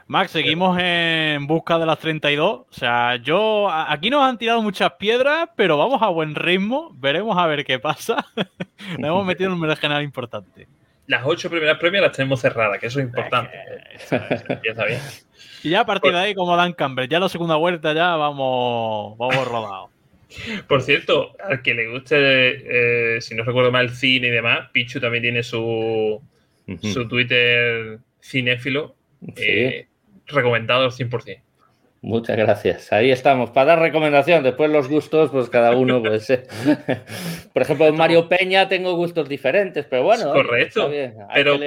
[0.08, 2.52] Max, seguimos en busca de las 32.
[2.52, 3.70] O sea, yo.
[3.70, 6.92] Aquí nos han tirado muchas piedras, pero vamos a buen ritmo.
[6.96, 8.26] Veremos a ver qué pasa.
[9.00, 10.68] nos hemos metido en un general importante.
[11.08, 13.58] Las ocho primeras premias las tenemos cerradas, que eso es importante.
[14.10, 15.00] ya está bien.
[15.64, 19.18] Y ya a partir de ahí, como Dan Campbell, ya la segunda vuelta ya vamos,
[19.18, 19.90] vamos rodados.
[20.68, 24.70] Por cierto, al que le guste, eh, si no recuerdo mal, el cine y demás,
[24.72, 26.22] Pichu también tiene su,
[26.82, 28.96] su Twitter cinéfilo
[29.36, 29.88] eh,
[30.28, 31.42] recomendado al 100%.
[32.02, 32.92] Muchas gracias.
[32.92, 33.52] Ahí estamos.
[33.52, 36.30] Para dar recomendación, después los gustos, pues cada uno, pues.
[36.32, 36.44] Eh.
[37.54, 40.34] Por ejemplo, en Mario Peña tengo gustos diferentes, pero bueno.
[40.34, 40.92] Correcto.
[41.34, 41.58] pero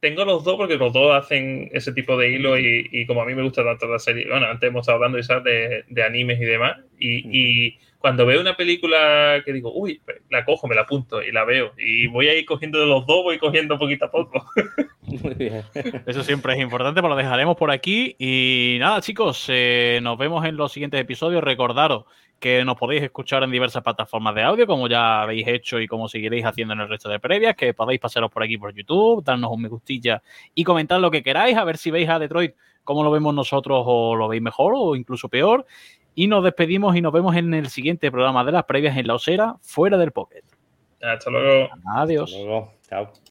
[0.00, 3.34] tengo los dos porque los dos hacen ese tipo de hilo y, como a mí
[3.34, 4.26] me gusta tanto la serie.
[4.28, 6.76] Bueno, antes hemos estado hablando de, de animes y demás.
[6.98, 11.44] y cuando veo una película que digo, uy, la cojo, me la apunto y la
[11.44, 11.72] veo.
[11.78, 14.44] Y voy a ir cogiendo de los dos, voy cogiendo poquito a poco.
[15.02, 15.62] Muy bien.
[16.06, 18.16] Eso siempre es importante, pues lo dejaremos por aquí.
[18.18, 21.42] Y nada, chicos, eh, nos vemos en los siguientes episodios.
[21.44, 22.04] Recordaros
[22.40, 26.08] que nos podéis escuchar en diversas plataformas de audio, como ya habéis hecho y como
[26.08, 29.52] seguiréis haciendo en el resto de previas, que podéis pasaros por aquí por YouTube, darnos
[29.52, 30.20] un me gustilla
[30.52, 33.84] y comentar lo que queráis, a ver si veis a Detroit como lo vemos nosotros
[33.86, 35.66] o lo veis mejor o incluso peor.
[36.14, 39.14] Y nos despedimos y nos vemos en el siguiente programa de las previas en la
[39.14, 40.42] osera, fuera del pocket.
[41.00, 41.70] Hasta luego.
[41.96, 42.30] Adiós.
[42.30, 42.72] Hasta luego.
[42.88, 43.12] Chao.